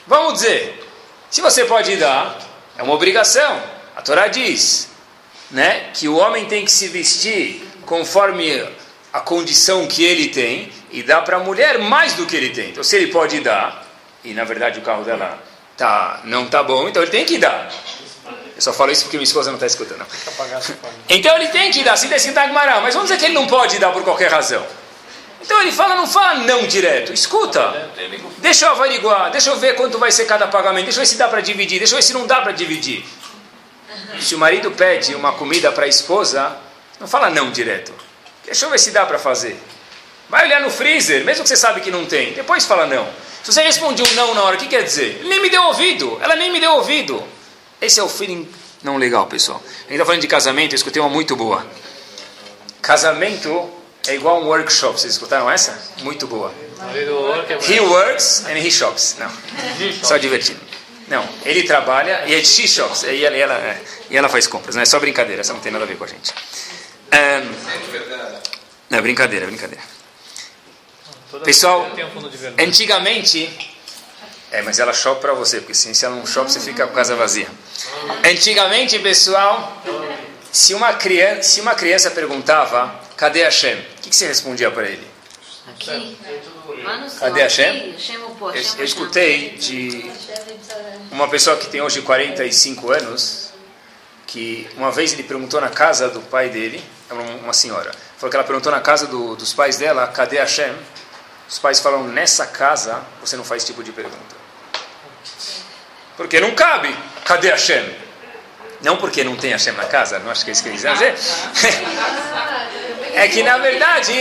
[0.04, 0.87] Vamos dizer,
[1.30, 2.38] se você pode dar,
[2.76, 3.62] é uma obrigação.
[3.96, 4.88] A Torá diz
[5.50, 8.66] né, que o homem tem que se vestir conforme
[9.12, 12.70] a condição que ele tem e dá para a mulher mais do que ele tem.
[12.70, 13.84] Então, se ele pode dar,
[14.24, 15.38] e na verdade o carro dela
[15.76, 17.70] tá, não tá bom, então ele tem que dar.
[18.54, 20.04] Eu só falo isso porque minha esposa não está escutando.
[21.08, 23.92] Então ele tem que dar, se decidir mas vamos dizer que ele não pode dar
[23.92, 24.66] por qualquer razão.
[25.40, 27.90] Então ele fala, não fala não direto, escuta,
[28.38, 31.16] deixa eu averiguar, deixa eu ver quanto vai ser cada pagamento, deixa eu ver se
[31.16, 33.04] dá para dividir, deixa eu ver se não dá para dividir.
[34.20, 36.56] Se o marido pede uma comida para a esposa,
[36.98, 37.92] não fala não direto,
[38.44, 39.56] deixa eu ver se dá para fazer.
[40.28, 43.08] Vai olhar no freezer, mesmo que você sabe que não tem, depois fala não.
[43.42, 45.20] Se você responde um não na hora, o que quer dizer?
[45.20, 47.22] Ele nem me deu ouvido, ela nem me deu ouvido.
[47.80, 48.46] Esse é o feeling
[48.82, 49.62] não legal, pessoal.
[49.64, 51.66] A gente está falando de casamento, eu escutei uma muito boa.
[52.82, 55.00] Casamento é igual um workshop.
[55.00, 55.78] Vocês escutaram essa?
[56.02, 56.52] Muito boa.
[57.68, 59.16] He works and he shops.
[59.18, 59.30] Não.
[60.02, 60.60] Só divertido.
[61.08, 63.02] Não, ele trabalha e é she shops.
[63.04, 63.80] E ela, ela, é,
[64.10, 64.74] e ela faz compras.
[64.74, 66.32] Não é só brincadeira, essa não tem nada a ver com a gente.
[67.12, 67.54] Um,
[68.90, 69.82] não, é brincadeira, é brincadeira.
[71.44, 71.90] Pessoal,
[72.58, 73.76] antigamente.
[74.50, 76.96] É, mas ela shop para você, porque se ela não shop, você fica com a
[76.96, 77.48] casa vazia.
[78.24, 79.82] Antigamente, pessoal,
[80.50, 83.74] se uma criança, se uma criança perguntava Cadê Hashem?
[83.74, 85.04] O que, que você respondia para ele?
[85.68, 86.16] Aqui.
[87.18, 87.96] Cadê Hashem?
[88.40, 90.08] Eu, eu escutei de
[91.10, 93.52] uma pessoa que tem hoje 45 anos,
[94.24, 98.36] que uma vez ele perguntou na casa do pai dele, é uma senhora, falou que
[98.36, 100.72] ela perguntou na casa do, dos pais dela, cadê Hashem?
[101.48, 104.36] Os pais falaram, nessa casa você não faz esse tipo de pergunta.
[106.16, 106.96] Porque não cabe.
[107.24, 107.96] Cadê Hashem?
[108.80, 111.16] Não porque não tem Hashem na casa, não acho que é isso que eles dizer.
[113.18, 114.12] É que na verdade,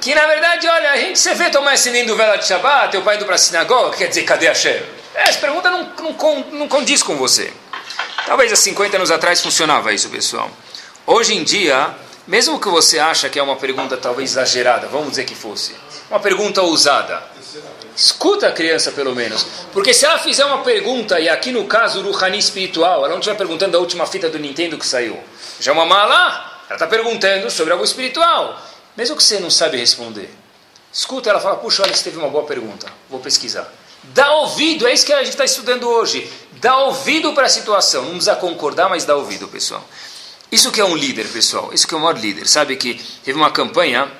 [0.00, 3.02] que na verdade, olha, a gente se vê tomar esse lindo vela de Shabbat, teu
[3.02, 4.80] pai indo para a sinagoga, quer dizer, cadê Hashem?
[5.12, 7.52] É, essa pergunta não, não, não condiz com você.
[8.24, 10.48] Talvez há 50 anos atrás funcionava isso, pessoal.
[11.04, 11.92] Hoje em dia,
[12.28, 15.74] mesmo que você acha que é uma pergunta talvez exagerada, vamos dizer que fosse,
[16.08, 17.20] uma pergunta ousada,
[17.96, 19.44] escuta a criança pelo menos.
[19.72, 23.18] Porque se ela fizer uma pergunta, e aqui no caso o Ruhani espiritual, ela não
[23.18, 25.18] estiver perguntando a última fita do Nintendo que saiu,
[25.58, 28.60] já é uma mala, ela está perguntando sobre algo espiritual.
[28.96, 30.30] Mesmo que você não sabe responder.
[30.92, 32.86] Escuta, ela fala, puxa, olha, você teve uma boa pergunta.
[33.08, 33.66] Vou pesquisar.
[34.02, 36.30] Dá ouvido, é isso que a gente está estudando hoje.
[36.52, 38.02] Dá ouvido para a situação.
[38.02, 39.84] Não precisa concordar, mas dá ouvido, pessoal.
[40.50, 41.70] Isso que é um líder, pessoal.
[41.72, 42.46] Isso que é o maior líder.
[42.46, 42.94] Sabe que
[43.24, 44.10] teve uma campanha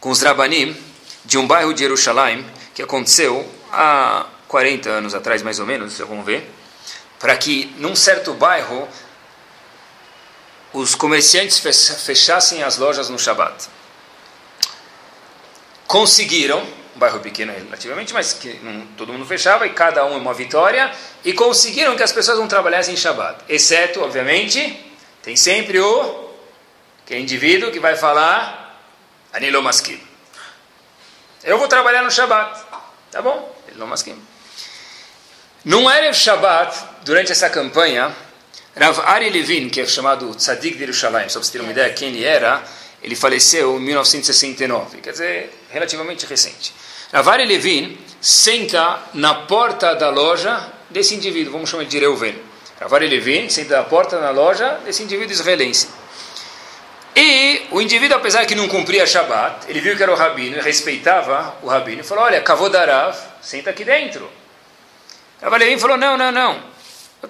[0.00, 0.76] com os Rabanim
[1.24, 2.44] de um bairro de Jerusalém
[2.74, 6.48] que aconteceu há 40 anos atrás, mais ou menos, vamos ver,
[7.18, 8.86] para que num certo bairro
[10.74, 11.60] os comerciantes
[12.04, 13.68] fechassem as lojas no Shabat.
[15.86, 16.60] Conseguiram,
[16.96, 20.92] um bairro pequeno relativamente, mas que não, todo mundo fechava e cada um uma vitória,
[21.24, 23.44] e conseguiram que as pessoas não trabalhassem em Shabat.
[23.48, 24.84] Exceto, obviamente,
[25.22, 26.30] tem sempre o
[27.06, 28.82] que é indivíduo que vai falar
[29.32, 30.00] Anilo Maskim.
[31.44, 32.60] Eu vou trabalhar no Shabat.
[33.12, 34.20] Tá bom, Anilo Maskim.
[35.64, 38.14] Num Erev Shabat, durante essa campanha,
[38.76, 41.92] Rav Ari Levin, que é chamado Tzadik de Yerushalayim, só para você ter uma ideia
[41.92, 42.60] quem ele era,
[43.00, 46.74] ele faleceu em 1969, quer dizer, relativamente recente.
[47.12, 52.34] Rav Ari Levin senta na porta da loja desse indivíduo, vamos chamar de Reuven.
[52.80, 55.86] Rav Ari Levin senta na porta da loja desse indivíduo israelense.
[57.14, 61.58] E o indivíduo, apesar que não cumpria Shabbat, ele viu que era o rabino, respeitava
[61.62, 64.28] o rabino, e falou, olha, Kavodarav, senta aqui dentro.
[65.40, 66.60] Rav Levin falou, não, não, não,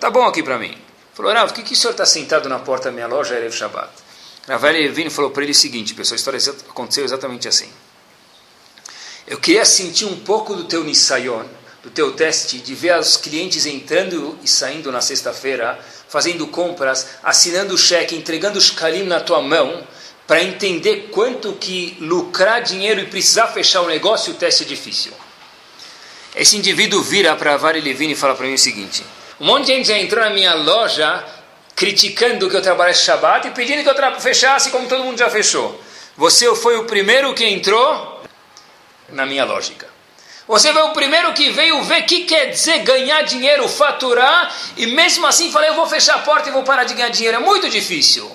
[0.00, 0.83] tá bom aqui para mim.
[1.14, 3.54] Falou, Rav, por que, que o senhor está sentado na porta da minha loja, Erev
[3.54, 3.88] Shabbat?
[4.48, 7.70] Rav Levine falou para ele o seguinte, pessoal, a história aconteceu exatamente assim.
[9.26, 11.44] Eu queria sentir um pouco do teu Nisayon,
[11.84, 17.74] do teu teste, de ver os clientes entrando e saindo na sexta-feira, fazendo compras, assinando
[17.74, 19.86] o cheque, entregando os calim na tua mão,
[20.26, 25.12] para entender quanto que lucrar dinheiro e precisar fechar o negócio, o teste é difícil.
[26.34, 29.04] Esse indivíduo vira para Vari Levine e fala para mim o seguinte:
[29.40, 31.24] um monte de gente já entrou na minha loja
[31.74, 35.80] criticando que eu trabalhasse Shabbat e pedindo que eu fechasse como todo mundo já fechou.
[36.16, 38.22] Você foi o primeiro que entrou
[39.08, 39.92] na minha lógica.
[40.46, 44.86] Você foi o primeiro que veio ver o que quer dizer ganhar dinheiro, faturar, e
[44.86, 47.38] mesmo assim falei, eu vou fechar a porta e vou parar de ganhar dinheiro.
[47.38, 48.30] É muito difícil.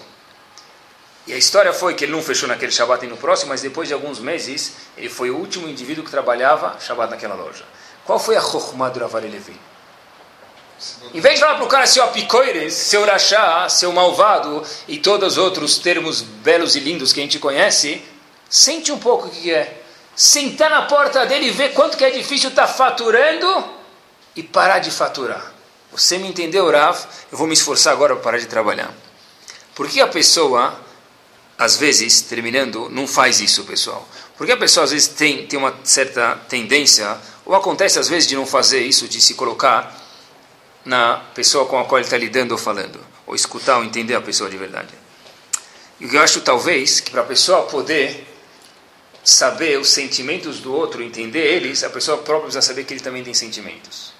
[1.27, 3.87] E a história foi que ele não fechou naquele Shabbat e no próximo, mas depois
[3.87, 7.63] de alguns meses, ele foi o último indivíduo que trabalhava Shabbat naquela loja.
[8.03, 9.29] Qual foi a Chokhmah do Ravari?
[11.13, 15.33] Em vez de falar para o cara seu apicoires, seu rachá, seu malvado e todos
[15.33, 18.01] os outros termos belos e lindos que a gente conhece,
[18.49, 19.81] sente um pouco o que é
[20.15, 23.65] sentar na porta dele e ver quanto que é difícil estar tá faturando
[24.35, 25.53] e parar de faturar.
[25.91, 26.97] Você me entendeu, Rav?
[27.31, 28.93] Eu vou me esforçar agora para parar de trabalhar.
[29.73, 30.77] Por que a pessoa,
[31.57, 34.07] às vezes, terminando, não faz isso, pessoal?
[34.37, 38.35] Porque a pessoa, às vezes, tem, tem uma certa tendência, ou acontece, às vezes, de
[38.35, 39.98] não fazer isso, de se colocar
[40.85, 44.21] na pessoa com a qual ele está lidando ou falando, ou escutar ou entender a
[44.21, 44.93] pessoa de verdade.
[45.99, 48.25] E eu acho, talvez, que para a pessoa poder
[49.23, 53.23] saber os sentimentos do outro, entender eles, a pessoa própria precisa saber que ele também
[53.23, 54.13] tem sentimentos.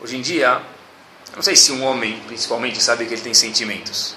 [0.00, 0.60] Hoje em dia,
[1.34, 4.16] não sei se um homem, principalmente, sabe que ele tem sentimentos.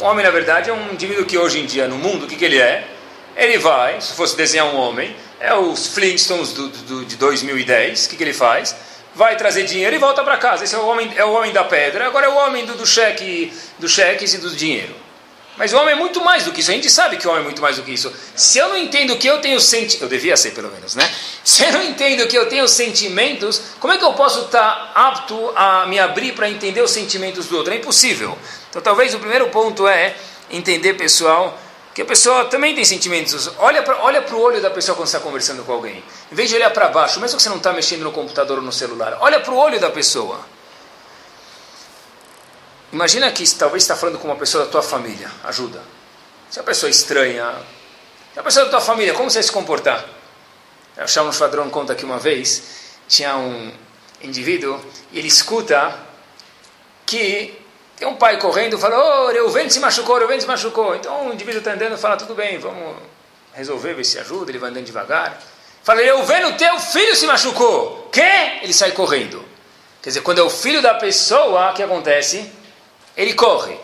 [0.00, 2.36] Um homem, na verdade, é um indivíduo que hoje em dia, no mundo, o que,
[2.36, 2.86] que ele é?
[3.36, 8.08] Ele vai, se fosse desenhar um homem, é os Flintstones do, do, de 2010, o
[8.10, 8.74] que, que ele faz?
[9.16, 10.62] Vai trazer dinheiro e volta para casa.
[10.64, 12.86] Esse é o homem, é o homem da pedra, agora é o homem do, do
[12.86, 14.94] cheque, dos cheques e do dinheiro.
[15.56, 16.70] Mas o homem é muito mais do que isso.
[16.70, 18.12] A gente sabe que o homem é muito mais do que isso.
[18.34, 21.10] Se eu não entendo que eu tenho sentimentos, eu devia ser pelo menos, né?
[21.42, 25.52] Se eu não entendo que eu tenho sentimentos, como é que eu posso estar apto
[25.56, 27.72] a me abrir para entender os sentimentos do outro?
[27.72, 28.36] É impossível.
[28.68, 30.14] Então, talvez o primeiro ponto é
[30.50, 31.58] entender, pessoal,
[31.96, 33.50] que a pessoa também tem sentimentos.
[33.56, 36.04] Olha para olha o olho da pessoa quando está conversando com alguém.
[36.30, 38.62] Em vez de olhar para baixo, mesmo que você não está mexendo no computador ou
[38.62, 40.38] no celular, olha para o olho da pessoa.
[42.92, 45.30] Imagina que talvez está falando com uma pessoa da tua família.
[45.44, 45.82] Ajuda.
[46.50, 47.50] Se é uma pessoa estranha,
[48.30, 50.04] se é uma pessoa da tua família, como você vai se comportar?
[51.02, 52.62] O Shalom Shvadron conta que uma vez
[53.08, 53.72] tinha um
[54.20, 54.78] indivíduo
[55.12, 55.98] e ele escuta
[57.06, 57.58] que
[57.96, 60.94] tem um pai correndo fala, oh, Reuven se machucou, Reuven se machucou.
[60.94, 62.96] Então o indivíduo está andando fala, tudo bem, vamos
[63.54, 64.50] resolver, ver se ajuda.
[64.50, 65.40] Ele vai andando devagar.
[65.82, 68.08] Fala, Reuven, o teu filho se machucou.
[68.12, 68.60] Que?
[68.62, 69.42] Ele sai correndo.
[70.02, 72.48] Quer dizer, quando é o filho da pessoa, o que acontece?
[73.16, 73.76] Ele corre.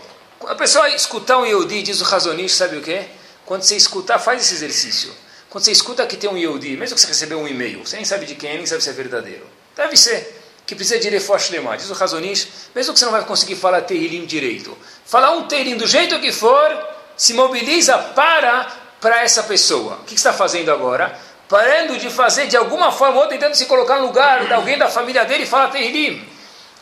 [0.46, 3.04] A pessoa escutar um Yehudi, diz o Razonish, sabe o que?
[3.46, 5.12] Quando você escutar, faz esse exercício.
[5.48, 8.04] Quando você escuta que tem um Yehudi, mesmo que você recebeu um e-mail, você nem
[8.04, 9.46] sabe de quem, nem sabe se é verdadeiro.
[9.76, 10.41] Deve ser.
[10.66, 11.76] Que precisa de Refosh Lemar.
[11.76, 14.76] Diz o Razonish, mesmo que você não vai conseguir falar Tehilim direito.
[15.04, 16.78] Falar um Tehilim do jeito que for,
[17.16, 19.94] se mobiliza para para essa pessoa.
[19.94, 21.18] O que está fazendo agora?
[21.48, 24.88] Parando de fazer de alguma forma ou tentando se colocar no lugar de alguém da
[24.88, 26.24] família dele e falar Tehilim.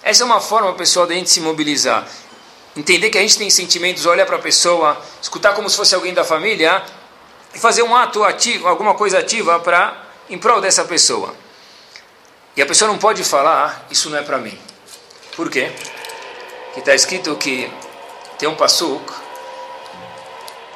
[0.02, 2.06] Essa é uma forma, pessoal, da gente se mobilizar
[2.76, 6.14] entender que a gente tem sentimentos, olhar para a pessoa, escutar como se fosse alguém
[6.14, 6.82] da família
[7.54, 11.34] e fazer um ato ativo, alguma coisa ativa para em prol dessa pessoa.
[12.56, 14.58] E a pessoa não pode falar, isso não é para mim.
[15.36, 15.70] Por quê?
[16.74, 17.70] Que está escrito que
[18.38, 19.12] tem um passuk,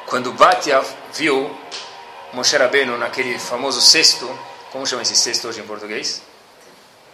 [0.07, 0.83] quando Batia
[1.14, 1.51] viu
[2.33, 4.29] Moshe Rabbeinu naquele famoso cesto,
[4.70, 6.20] como chama esse cesto hoje em português?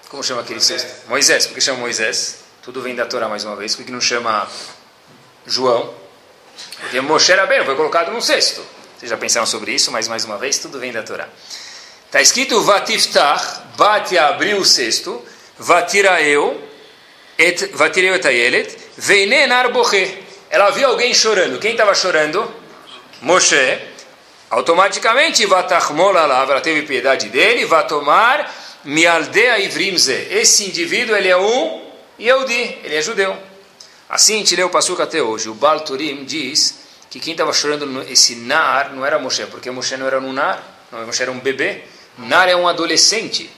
[0.09, 1.09] Como chama aquele cesto?
[1.09, 2.39] Moisés, porque chama Moisés?
[2.63, 3.75] Tudo vem da Torá mais uma vez.
[3.77, 4.49] Por que não chama
[5.47, 5.95] João?
[6.81, 8.65] Porque Moshe bem, foi colocado num cesto.
[8.99, 11.29] Vocês já pensaram sobre isso, mas mais uma vez, tudo vem da Torá.
[12.07, 15.25] Está escrito Vatiftach, bate abriu o cesto,
[15.59, 16.61] Vatiraeu,
[17.39, 20.23] et, Vatireu et ayelet, Veinen boche.
[20.51, 21.59] Ela viu alguém chorando.
[21.59, 22.47] Quem estava chorando?
[23.23, 23.79] Moshe.
[24.51, 28.53] Automaticamente, Vatachmola lá, ela teve piedade dele, vai tomar
[28.85, 30.29] Mialdea Ivrimze.
[30.31, 31.83] Esse indivíduo, ele é um
[32.19, 33.35] Yehudi, ele é judeu.
[34.11, 35.49] Assim a gente lê o Passuca até hoje.
[35.49, 39.97] O Baal Turim diz que quem estava chorando esse Nar não era Moshe, porque Moshe
[39.97, 40.63] não era um Nar,
[40.93, 41.85] não, Moshe era um bebê.
[42.19, 43.49] Nar é um adolescente.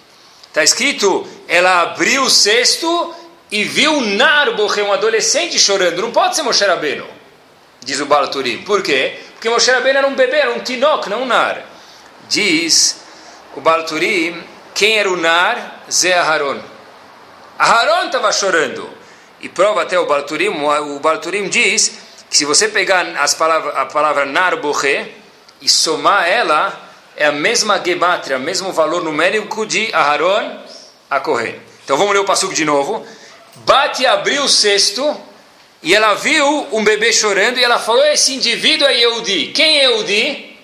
[0.52, 3.14] Está escrito, ela abriu o cesto
[3.50, 6.02] e viu Nar Borre, um adolescente chorando.
[6.02, 7.06] Não pode ser Moshe Rabbeinu,
[7.80, 8.58] diz o Baal Turim.
[8.58, 9.18] Por quê?
[9.32, 11.64] Porque Moshe Rabbeinu era um bebê, era um tinok, não um Nar.
[12.28, 13.00] Diz
[13.56, 14.44] o Baal Turim,
[14.74, 15.84] quem era o Nar?
[15.90, 16.60] Zé Aharon.
[17.58, 18.90] Aharon estava chorando.
[19.40, 21.98] E prova até o Balturim, o Balturim diz
[22.28, 25.10] que se você pegar as palavras, a palavra Narboche
[25.62, 30.58] e somar ela, é a mesma gematria, mesmo valor numérico de Aharon,
[31.10, 31.60] a correr.
[31.84, 33.06] Então vamos ler o passuco de novo.
[33.66, 35.16] Bate abriu o cesto
[35.82, 39.48] e ela viu um bebê chorando e ela falou: Esse indivíduo é Yehudi.
[39.48, 40.58] Quem é Yehudi?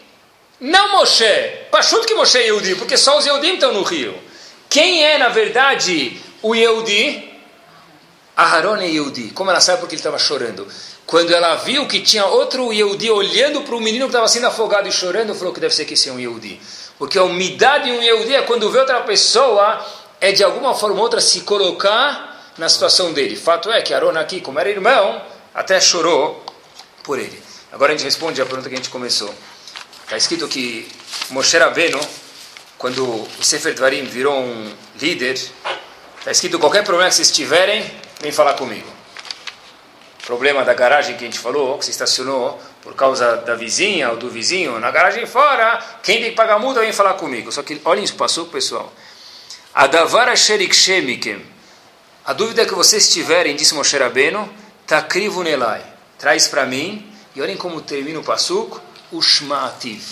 [0.61, 1.25] Não Moshe.
[1.71, 4.17] Pachuto que Moshe é Yehudi, porque só os Yehudim estão no rio.
[4.69, 7.29] Quem é, na verdade, o Yehudi?
[8.37, 9.31] Aharon é Yehudi.
[9.31, 10.67] Como ela sabe porque ele estava chorando?
[11.09, 14.87] Quando ela viu que tinha outro Yehudi olhando para o menino que estava sendo afogado
[14.87, 16.61] e chorando, falou que deve ser que esse é um Yehudi.
[16.99, 19.83] Porque a umidade de um Yehudi é quando vê outra pessoa,
[20.21, 23.37] é de alguma forma ou outra se colocar na situação dele.
[23.37, 25.23] Fato é que Aaron aqui, como era irmão,
[25.55, 26.45] até chorou
[27.03, 27.43] por ele.
[27.73, 29.35] Agora a gente responde a pergunta que a gente começou.
[30.05, 30.87] Está escrito que
[31.31, 32.01] Moshe Rabbeinu,
[32.77, 35.41] quando o Sefer Dvarim virou um líder,
[36.19, 37.91] está escrito qualquer problema que vocês tiverem,
[38.21, 38.98] vem falar comigo
[40.27, 44.17] problema da garagem que a gente falou, que se estacionou por causa da vizinha ou
[44.17, 47.51] do vizinho na garagem fora, quem tem que pagar multa vem falar comigo.
[47.53, 48.93] Só que olhem isso, passou, pessoal.
[49.75, 51.45] Adavara sherik shemikem.
[52.25, 54.49] A dúvida que vocês tiverem, disse Moshe Rabbeinu,
[54.87, 55.83] takrivu nelai.
[56.19, 58.81] Traz para mim, e olhem como termina o passuco,
[59.13, 60.03] ushma'ativ.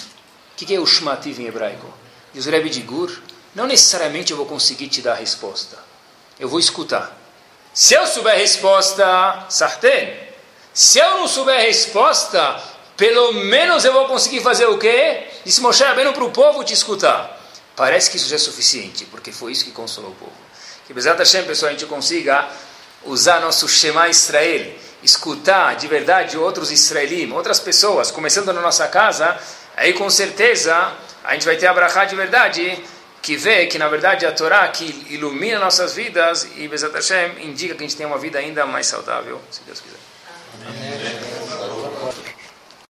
[0.53, 1.93] O que é ushma'ativ em hebraico?
[2.33, 3.11] Diz o Rebbe de Gur,
[3.55, 5.79] não necessariamente eu vou conseguir te dar a resposta.
[6.39, 7.16] Eu vou escutar.
[7.77, 10.19] Se eu souber a resposta, sartén.
[10.73, 12.59] Se eu não souber a resposta,
[12.97, 15.27] pelo menos eu vou conseguir fazer o quê?
[15.45, 17.39] Disse Moshe Rabbeinu para o povo te escutar.
[17.77, 20.33] Parece que isso já é suficiente, porque foi isso que consolou o povo.
[20.87, 22.49] Que Bezat Hashem, pessoal, a gente consiga
[23.05, 24.73] usar nosso Shema Israel,
[25.03, 29.39] escutar de verdade outros israelim, outras pessoas, começando na nossa casa,
[29.77, 32.83] aí com certeza a gente vai ter a de verdade,
[33.27, 37.75] que vê que na verdade a Torá que ilumina nossas vidas e Bezat Hashem indica
[37.75, 39.99] que a gente tem uma vida ainda mais saudável, se Deus quiser.
[40.65, 41.46] Amém.